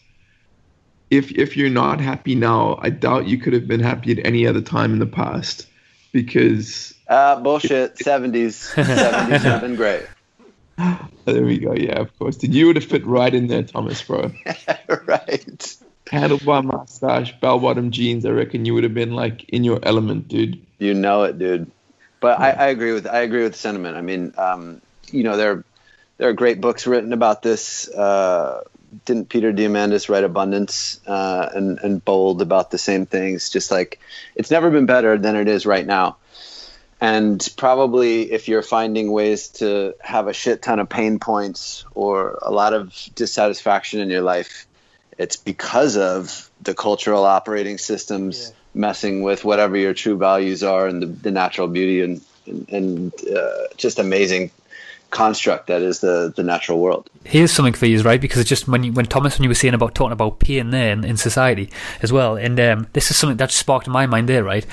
[1.12, 4.48] if if you're not happy now, I doubt you could have been happy at any
[4.48, 5.68] other time in the past
[6.14, 7.96] because uh bullshit.
[7.98, 10.06] 70s 70s have been great.
[11.26, 11.74] There we go.
[11.74, 12.38] Yeah of course.
[12.38, 14.32] Did you would have fit right in there thomas bro.
[15.06, 15.78] Right.
[16.06, 20.30] Handlebar mustache bell bottom jeans i reckon you would have been like in your element
[20.30, 20.66] dude.
[20.80, 21.70] You know it dude
[22.24, 25.38] but I, I agree with i agree with the sentiment i mean um you know
[25.38, 25.64] there
[26.18, 28.64] there are great books written about this uh
[29.06, 33.50] didn't Peter Diamandis write Abundance uh, and and Bold about the same things?
[33.50, 34.00] Just like
[34.36, 36.18] it's never been better than it is right now.
[37.02, 42.40] And probably if you're finding ways to have a shit ton of pain points or
[42.42, 44.68] a lot of dissatisfaction in your life,
[45.18, 48.56] it's because of the cultural operating systems yeah.
[48.74, 53.14] Messing with whatever your true values are and the, the natural beauty and and, and
[53.30, 54.52] uh, just amazing
[55.14, 57.10] construct that is the the natural world.
[57.24, 58.20] Here's something for you, right?
[58.20, 60.72] Because it's just when you, when Thomas when you were saying about talking about pain
[60.72, 61.70] there in, in society
[62.02, 64.66] as well, and um, this is something that sparked my mind there, right?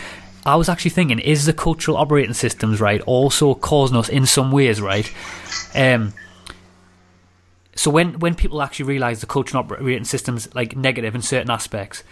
[0.47, 4.51] I was actually thinking, is the cultural operating systems right also causing us in some
[4.51, 5.13] ways, right?
[5.75, 6.15] Um,
[7.77, 12.03] so when when people actually realise the cultural operating systems like negative in certain aspects,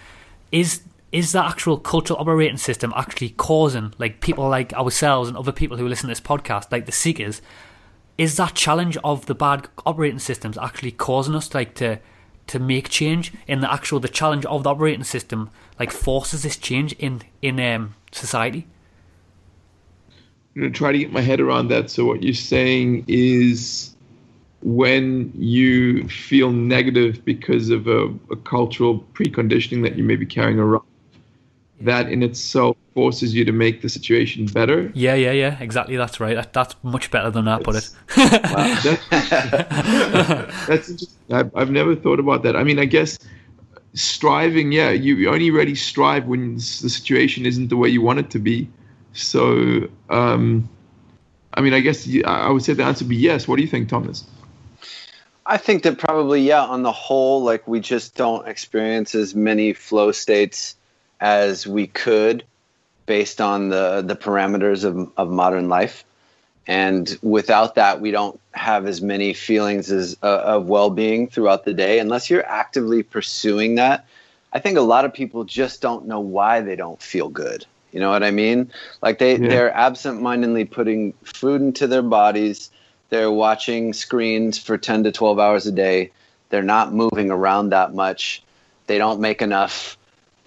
[0.53, 5.53] is is that actual cultural operating system actually causing like people like ourselves and other
[5.53, 7.41] people who listen to this podcast, like the seekers,
[8.19, 11.99] is that challenge of the bad operating systems actually causing us like to
[12.49, 16.57] to make change in the actual the challenge of the operating system like forces this
[16.57, 18.67] change in in um, society?
[20.57, 21.91] I'm to try to get my head around that.
[21.91, 23.95] So what you're saying is
[24.63, 30.59] when you feel negative because of a, a cultural preconditioning that you may be carrying
[30.59, 30.83] around
[31.81, 34.91] that in itself forces you to make the situation better.
[34.95, 35.59] Yeah, yeah, yeah.
[35.61, 35.97] Exactly.
[35.97, 36.35] That's right.
[36.35, 37.91] That, that's much better than I put it.
[38.17, 39.07] wow, that's,
[40.67, 41.09] that's interesting.
[41.31, 42.57] I've, I've never thought about that.
[42.57, 43.19] I mean, I guess
[43.95, 48.31] striving, yeah, you only really strive when the situation isn't the way you want it
[48.31, 48.69] to be.
[49.13, 50.69] So, um,
[51.55, 53.47] I mean, I guess I would say the answer would be yes.
[53.47, 54.25] What do you think, Thomas?
[55.47, 59.73] I think that probably, yeah, on the whole, like we just don't experience as many
[59.73, 60.77] flow states
[61.21, 62.45] as we could
[63.07, 66.05] based on the, the parameters of, of modern life.
[66.67, 71.65] And without that, we don't have as many feelings as, uh, of well being throughout
[71.65, 74.07] the day unless you're actively pursuing that.
[74.53, 77.65] I think a lot of people just don't know why they don't feel good.
[77.93, 78.71] You know what I mean?
[79.03, 79.49] Like they, yeah.
[79.49, 82.71] they're absent-mindedly putting food into their bodies.
[83.09, 86.13] They're watching screens for 10 to 12 hours a day.
[86.51, 88.43] They're not moving around that much.
[88.87, 89.98] They don't make enough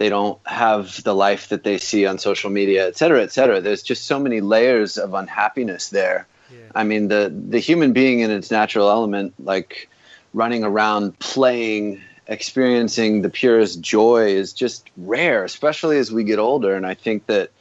[0.01, 3.61] they don't have the life that they see on social media, et cetera, et cetera.
[3.61, 6.25] There's just so many layers of unhappiness there.
[6.49, 6.57] Yeah.
[6.73, 9.89] I mean, the the human being in its natural element, like
[10.33, 16.73] running around, playing, experiencing the purest joy, is just rare, especially as we get older.
[16.75, 17.51] And I think that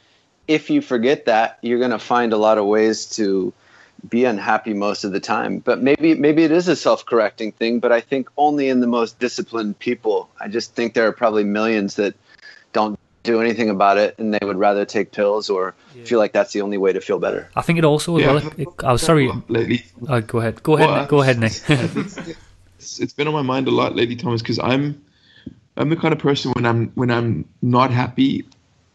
[0.47, 3.53] if you forget that, you're going to find a lot of ways to
[4.09, 5.59] be unhappy most of the time.
[5.59, 9.19] But maybe maybe it is a self-correcting thing, but I think only in the most
[9.19, 10.27] disciplined people.
[10.43, 12.15] I just think there are probably millions that
[13.23, 16.03] do anything about it and they would rather take pills or yeah.
[16.05, 17.49] feel like that's the only way to feel better.
[17.55, 18.33] I think it also yeah.
[18.33, 18.51] well.
[18.57, 19.31] It, I was oh, sorry.
[19.47, 19.85] Lately.
[20.07, 20.63] Oh, go ahead.
[20.63, 20.89] Go ahead.
[20.89, 21.53] Well, go ahead, Nick.
[21.69, 25.03] it's, it's been on my mind a lot lately, Thomas, because I'm
[25.77, 28.47] I'm the kind of person when I'm when I'm not happy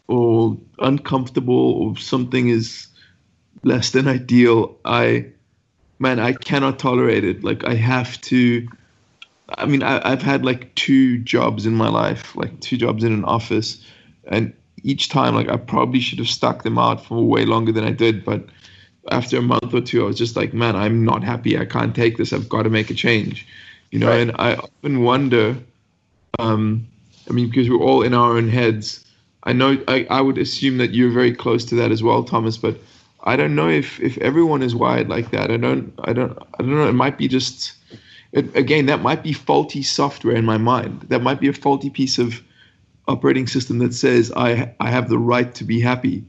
[0.09, 2.89] or uncomfortable or something is
[3.63, 5.27] less than ideal, I
[5.99, 7.43] man, I cannot tolerate it.
[7.43, 8.69] Like I have to
[9.49, 13.13] I mean, I, have had like two jobs in my life, like two jobs in
[13.13, 13.85] an office,
[14.27, 14.53] and
[14.83, 17.91] each time, like I probably should have stuck them out for way longer than I
[17.91, 18.25] did.
[18.25, 18.45] But
[19.11, 21.59] after a month or two, I was just like, man, I'm not happy.
[21.59, 22.33] I can't take this.
[22.33, 23.47] I've got to make a change,
[23.91, 24.09] you know.
[24.09, 24.21] Right.
[24.21, 25.57] And I often wonder,
[26.39, 26.87] um,
[27.29, 29.05] I mean, because we're all in our own heads.
[29.45, 32.57] I know I, I would assume that you're very close to that as well, Thomas.
[32.57, 32.79] But
[33.25, 35.51] I don't know if if everyone is wired like that.
[35.51, 35.93] I don't.
[36.05, 36.37] I don't.
[36.59, 36.89] I don't know.
[36.89, 37.75] It might be just
[38.33, 41.01] it, again, that might be faulty software in my mind.
[41.09, 42.43] That might be a faulty piece of
[43.09, 46.25] operating system that says I I have the right to be happy,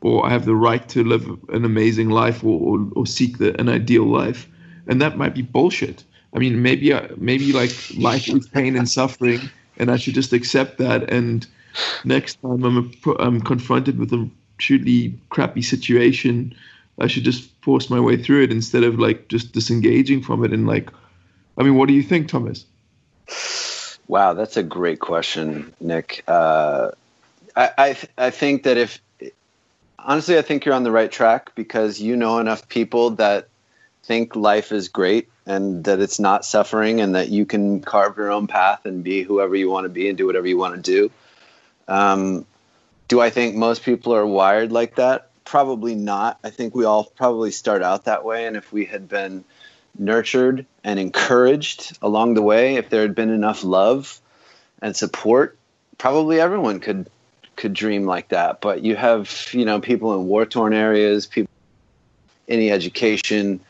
[0.00, 3.58] or I have the right to live an amazing life, or or, or seek the,
[3.60, 4.48] an ideal life,
[4.86, 6.04] and that might be bullshit.
[6.34, 9.40] I mean, maybe I, maybe like life is pain and suffering,
[9.76, 11.10] and I should just accept that.
[11.10, 11.46] And
[12.04, 14.28] next time I'm a, I'm confronted with a
[14.58, 16.54] truly crappy situation,
[16.98, 20.52] I should just force my way through it instead of like just disengaging from it
[20.52, 20.90] and like
[21.58, 22.64] I mean, what do you think, Thomas?
[24.08, 26.24] Wow, that's a great question, Nick.
[26.26, 26.90] Uh,
[27.56, 29.00] I I, th- I think that if
[29.98, 33.48] honestly, I think you're on the right track because you know enough people that
[34.04, 38.30] think life is great and that it's not suffering and that you can carve your
[38.30, 40.80] own path and be whoever you want to be and do whatever you want to
[40.80, 41.10] do.
[41.88, 42.44] Um,
[43.08, 45.30] do I think most people are wired like that?
[45.44, 46.38] Probably not.
[46.42, 48.46] I think we all probably start out that way.
[48.46, 49.44] And if we had been
[49.98, 54.20] nurtured and encouraged along the way, if there had been enough love
[54.80, 55.56] and support,
[55.98, 57.08] probably everyone could
[57.56, 58.60] could dream like that.
[58.60, 61.50] But you have, you know, people in war torn areas, people
[62.48, 63.60] any education,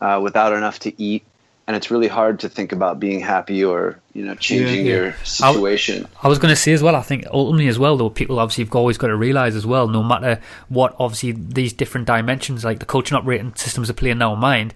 [0.00, 1.24] uh, without enough to eat,
[1.66, 4.96] and it's really hard to think about being happy or you know changing yeah, yeah.
[4.96, 6.06] your situation.
[6.22, 6.96] I, I was going to say as well.
[6.96, 9.88] I think ultimately as well, though, people obviously have always got to realize as well,
[9.88, 14.18] no matter what, obviously these different dimensions, like the culture and operating systems are playing
[14.18, 14.74] now in mind.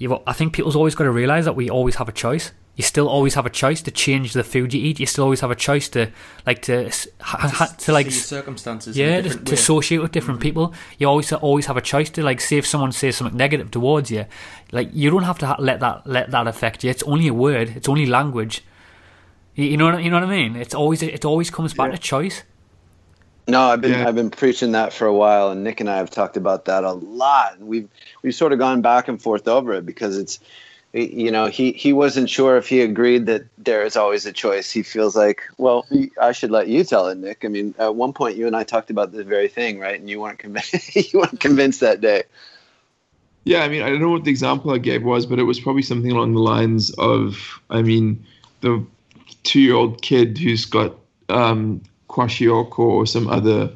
[0.00, 2.82] You've, I think people's always got to realize that we always have a choice you
[2.82, 4.98] still always have a choice to change the food you eat.
[4.98, 6.10] You still always have a choice to
[6.46, 6.88] like to
[7.20, 8.96] ha, ha, to like circumstances.
[8.96, 10.48] Yeah, to, to, associate with different mm-hmm.
[10.48, 10.74] people.
[10.96, 14.10] You always always have a choice to like say if someone says something negative towards
[14.10, 14.24] you,
[14.72, 16.88] like you don't have to ha- let that let that affect you.
[16.88, 17.68] It's only a word.
[17.76, 18.64] It's only language.
[19.56, 20.56] You, you know you know what I mean?
[20.56, 21.96] It's always it always comes back yeah.
[21.96, 22.44] to choice.
[23.50, 24.06] No, I've been yeah.
[24.06, 26.84] I've been preaching that for a while, and Nick and I have talked about that
[26.84, 27.56] a lot.
[27.56, 27.88] And we've
[28.22, 30.38] we've sort of gone back and forth over it because it's
[30.92, 34.72] you know he he wasn't sure if he agreed that there is always a choice
[34.72, 35.86] he feels like well
[36.20, 38.64] i should let you tell it nick i mean at one point you and i
[38.64, 42.24] talked about this very thing right and you weren't convinced you weren't convinced that day
[43.44, 45.60] yeah i mean i don't know what the example i gave was but it was
[45.60, 48.20] probably something along the lines of i mean
[48.62, 48.84] the
[49.44, 50.96] two-year-old kid who's got
[51.28, 51.80] um,
[52.10, 53.70] kwashiorkor or some other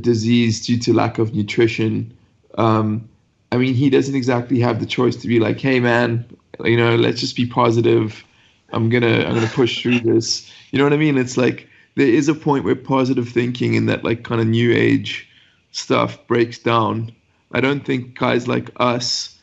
[0.00, 2.12] disease due to lack of nutrition
[2.58, 3.08] um,
[3.52, 6.24] I mean, he doesn't exactly have the choice to be like, "Hey, man,
[6.64, 8.24] you know, let's just be positive.
[8.72, 11.18] I'm gonna, I'm gonna push through this." You know what I mean?
[11.18, 14.72] It's like there is a point where positive thinking and that like kind of new
[14.72, 15.28] age
[15.72, 17.12] stuff breaks down.
[17.52, 19.36] I don't think guys like us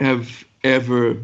[0.00, 1.16] have ever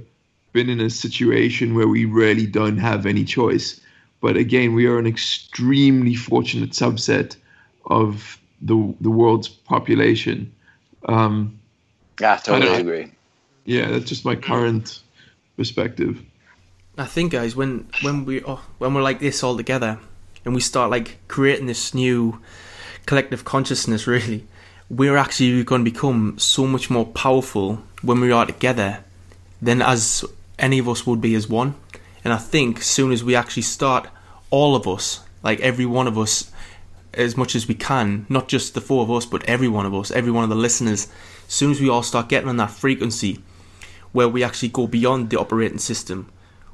[0.53, 3.81] been in a situation where we really don't have any choice.
[4.27, 7.37] But again, we are an extremely fortunate subset
[7.85, 10.53] of the the world's population.
[11.05, 11.61] Um,
[12.21, 13.13] yeah, totally I, agree.
[13.67, 15.01] Yeah, that's just my current
[15.57, 16.21] perspective.
[16.99, 20.01] I think, guys, when when we oh, when we're like this all together,
[20.45, 22.41] and we start like creating this new
[23.07, 24.45] collective consciousness, really,
[24.91, 29.05] we're actually going to become so much more powerful when we are together
[29.63, 30.25] than as
[30.59, 31.77] any of us would be as one.
[32.25, 34.09] And I think soon as we actually start,
[34.57, 36.51] all of us, like every one of us,
[37.13, 39.95] as much as we can, not just the four of us, but every one of
[39.95, 41.09] us, every one of the listeners,
[41.47, 43.39] as soon as we all start getting on that frequency
[44.13, 46.33] where we actually go beyond the operating system,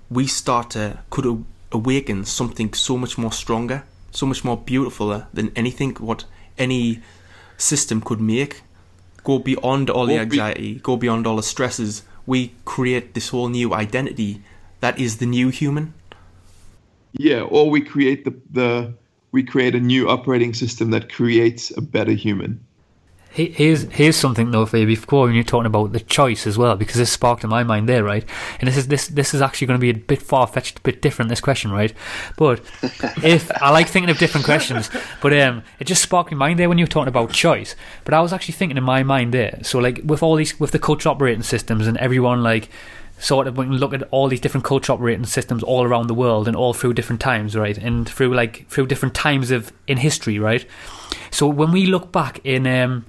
[0.09, 1.27] we start to could
[1.73, 6.25] awaken something so much more stronger, so much more beautiful than anything what
[6.57, 7.01] any
[7.57, 8.63] system could make.
[9.25, 12.05] Go beyond all the anxiety, go beyond all the stresses.
[12.27, 14.43] We create this whole new identity
[14.79, 15.95] that is the new human.
[17.15, 18.95] Yeah, or we create the the
[19.33, 22.65] we create a new operating system that creates a better human.
[23.35, 26.77] Here's here's something though for you before when you're talking about the choice as well
[26.77, 28.29] because this sparked in my mind there right?
[28.61, 30.83] And this is this this is actually going to be a bit far fetched a
[30.83, 31.95] bit different this question right?
[32.37, 32.61] But
[33.25, 34.91] if I like thinking of different questions
[35.23, 37.75] but um it just sparked in my mind there when you were talking about choice.
[38.05, 39.61] But I was actually thinking in my mind there.
[39.63, 42.69] So like with all these with the culture operating systems and everyone like
[43.19, 46.15] sort of we can look at all these different culture operating systems all around the
[46.15, 47.79] world and all through different times, right?
[47.79, 50.67] And through like through different times of in history, right?
[51.31, 53.07] So when we look back in um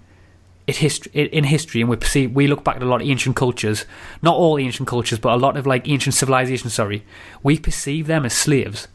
[0.66, 3.36] it history in history and we perceive we look back at a lot of ancient
[3.36, 3.86] cultures,
[4.22, 7.04] not all ancient cultures, but a lot of like ancient civilizations, sorry,
[7.42, 8.88] we perceive them as slaves.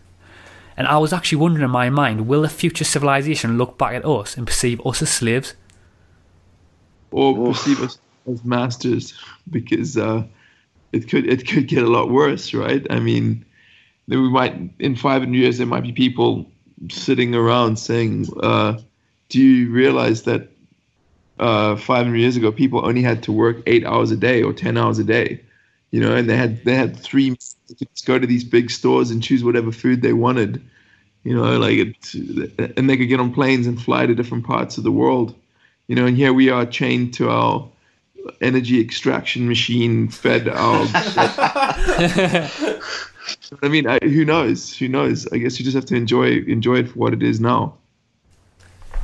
[0.77, 4.05] And I was actually wondering in my mind, will a future civilization look back at
[4.07, 5.55] us and perceive us as slaves?
[7.11, 7.99] Or perceive us
[8.31, 9.19] as masters
[9.51, 10.23] because uh,
[10.93, 12.87] it could it could get a lot worse, right?
[12.91, 13.45] I mean,
[14.07, 16.51] we might in 500 years there might be people
[16.91, 18.79] sitting around saying, uh,
[19.29, 20.49] "Do you realize that
[21.39, 24.77] uh, 500 years ago people only had to work eight hours a day or 10
[24.77, 25.41] hours a day,
[25.91, 27.37] you know, and they had they had three
[27.77, 30.63] to go to these big stores and choose whatever food they wanted,
[31.25, 34.79] you know, like it, and they could get on planes and fly to different parts
[34.79, 35.35] of the world,
[35.87, 37.69] you know, and here we are chained to our
[38.41, 40.87] energy extraction machine fed our.
[43.63, 44.77] I mean, I, who knows?
[44.77, 45.27] Who knows?
[45.33, 47.75] I guess you just have to enjoy enjoy it for what it is now.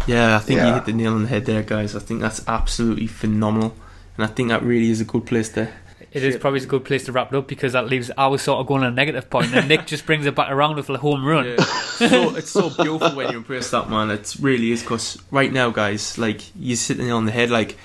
[0.07, 0.68] Yeah, I think yeah.
[0.68, 1.97] you hit the nail on the head there, guys.
[1.97, 3.75] I think that's absolutely phenomenal,
[4.16, 5.68] and I think that really is a good place to.
[6.12, 8.41] It is probably a good place to wrap it up because that leaves I was
[8.41, 10.89] sort of going on a negative point, and Nick just brings it back around with
[10.89, 11.45] a home run.
[11.45, 11.64] Yeah.
[11.64, 14.11] so, it's so beautiful when you embrace that, man.
[14.11, 17.77] It really is because right now, guys, like you are sitting on the head, like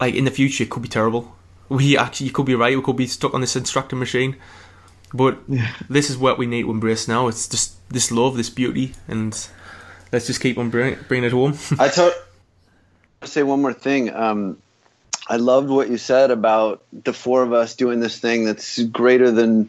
[0.00, 1.36] like in the future it could be terrible
[1.68, 2.76] we actually you could be right.
[2.76, 4.36] We could be stuck on this instructor machine.
[5.12, 5.70] But Yeah.
[5.88, 7.28] this is what we need to embrace now.
[7.28, 9.32] It's just this love, this beauty, and
[10.12, 11.56] let's just keep on bringing, bringing it home.
[11.78, 12.12] I told
[13.24, 14.14] say one more thing.
[14.14, 14.58] Um,
[15.28, 19.32] I loved what you said about the four of us doing this thing that's greater
[19.32, 19.68] than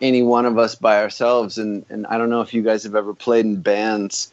[0.00, 1.58] any one of us by ourselves.
[1.58, 4.32] And and I don't know if you guys have ever played in bands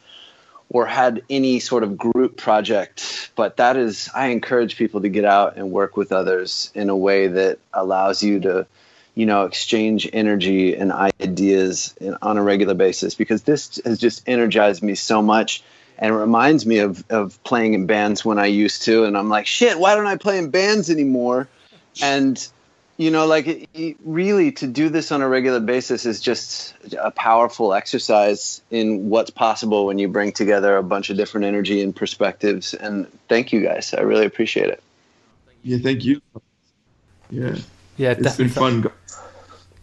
[0.70, 5.24] or had any sort of group project, but that is I encourage people to get
[5.24, 8.66] out and work with others in a way that allows you to
[9.14, 14.22] you know exchange energy and ideas in, on a regular basis because this has just
[14.28, 15.62] energized me so much
[15.98, 19.46] and reminds me of, of playing in bands when I used to and I'm like
[19.46, 21.48] shit why don't I play in bands anymore?
[22.00, 22.48] And
[23.00, 26.74] you know like it, it really to do this on a regular basis is just
[27.00, 31.80] a powerful exercise in what's possible when you bring together a bunch of different energy
[31.82, 34.82] and perspectives and thank you guys I really appreciate it
[35.62, 36.20] Yeah, thank you.
[37.30, 37.56] Yeah,
[37.96, 38.44] Yeah, it's definitely.
[38.44, 38.80] been fun.
[38.82, 38.92] guys.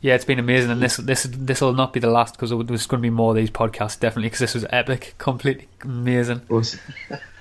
[0.01, 2.85] Yeah, it's been amazing, and this this this will not be the last because there's
[2.87, 6.41] going to be more of these podcasts definitely because this was epic, completely amazing.
[6.49, 6.79] Awesome.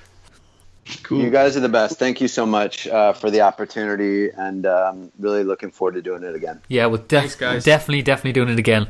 [1.03, 1.21] Cool.
[1.21, 1.99] You guys are the best.
[1.99, 6.23] Thank you so much uh, for the opportunity, and um, really looking forward to doing
[6.23, 6.61] it again.
[6.67, 7.63] Yeah, we'll def- Thanks, guys.
[7.63, 8.87] definitely definitely doing it again.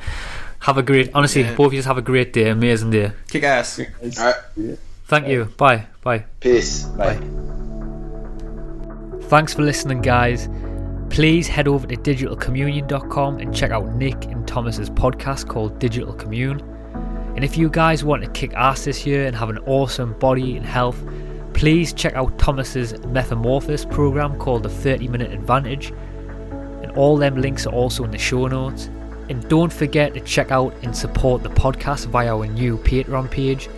[0.62, 1.56] Have a great, honestly, Yeah.
[1.56, 3.12] both of you have a great day, amazing day.
[3.30, 3.78] Kick ass.
[4.02, 4.18] Guys.
[4.20, 4.76] All right, Yeah.
[5.06, 5.46] Thank you.
[5.58, 5.86] Bye.
[6.04, 6.26] Bye.
[6.40, 6.84] peace.
[6.84, 7.18] Bye.
[9.30, 10.50] Thanks for listening, guys.
[11.10, 16.60] Please head over to digitalcommunion.com and check out Nick and Thomas's podcast called Digital Commune.
[17.36, 20.58] And if you guys want to kick ass this year and have an awesome body
[20.58, 21.02] and health,
[21.58, 25.92] please check out Thomas's Metamorphosis program called the 30 Minute Advantage.
[26.84, 28.92] And all them links are also in the show notes.
[29.30, 33.70] And don't forget to check out and support the podcast via our new Patreon page.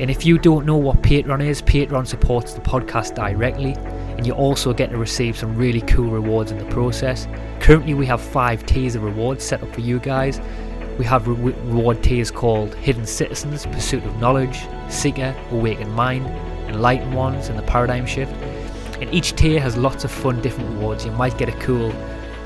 [0.00, 3.74] And if you don't know what Patreon is, Patreon supports the podcast directly,
[4.16, 7.28] and you also get to receive some really cool rewards in the process.
[7.60, 10.40] Currently, we have five tiers of rewards set up for you guys.
[10.98, 16.24] We have re- reward tiers called Hidden Citizens, Pursuit of Knowledge, Seeker, Awakened Mind,
[16.68, 18.32] Enlightened Ones, and the Paradigm Shift.
[19.00, 21.04] And each tier has lots of fun different rewards.
[21.04, 21.92] You might get a cool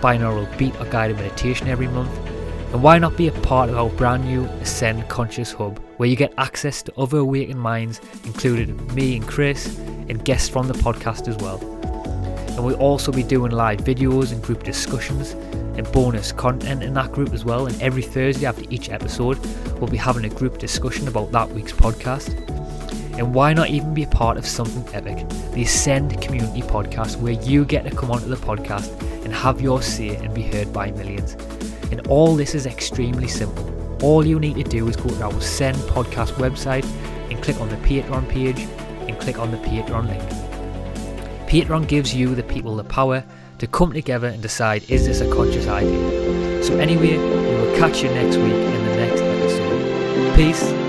[0.00, 2.10] binaural beat or guided meditation every month.
[2.72, 6.16] And why not be a part of our brand new Ascend Conscious Hub, where you
[6.16, 9.76] get access to other awakened minds, including me and Chris,
[10.08, 11.58] and guests from the podcast as well.
[12.50, 15.32] And we'll also be doing live videos and group discussions
[15.76, 17.66] and bonus content in that group as well.
[17.66, 19.38] And every Thursday after each episode,
[19.78, 22.36] we'll be having a group discussion about that week's podcast.
[23.18, 25.28] And why not even be a part of something epic?
[25.52, 28.90] The Ascend Community Podcast, where you get to come onto the podcast
[29.24, 31.34] and have your say and be heard by millions.
[31.90, 33.68] And all this is extremely simple.
[34.02, 36.84] All you need to do is go to our Ascend podcast website
[37.30, 38.60] and click on the Patreon page
[39.08, 40.22] and click on the Patreon link.
[41.48, 43.24] Patreon gives you, the people, the power
[43.58, 46.62] to come together and decide is this a conscious idea?
[46.62, 50.36] So, anyway, we will catch you next week in the next episode.
[50.36, 50.79] Peace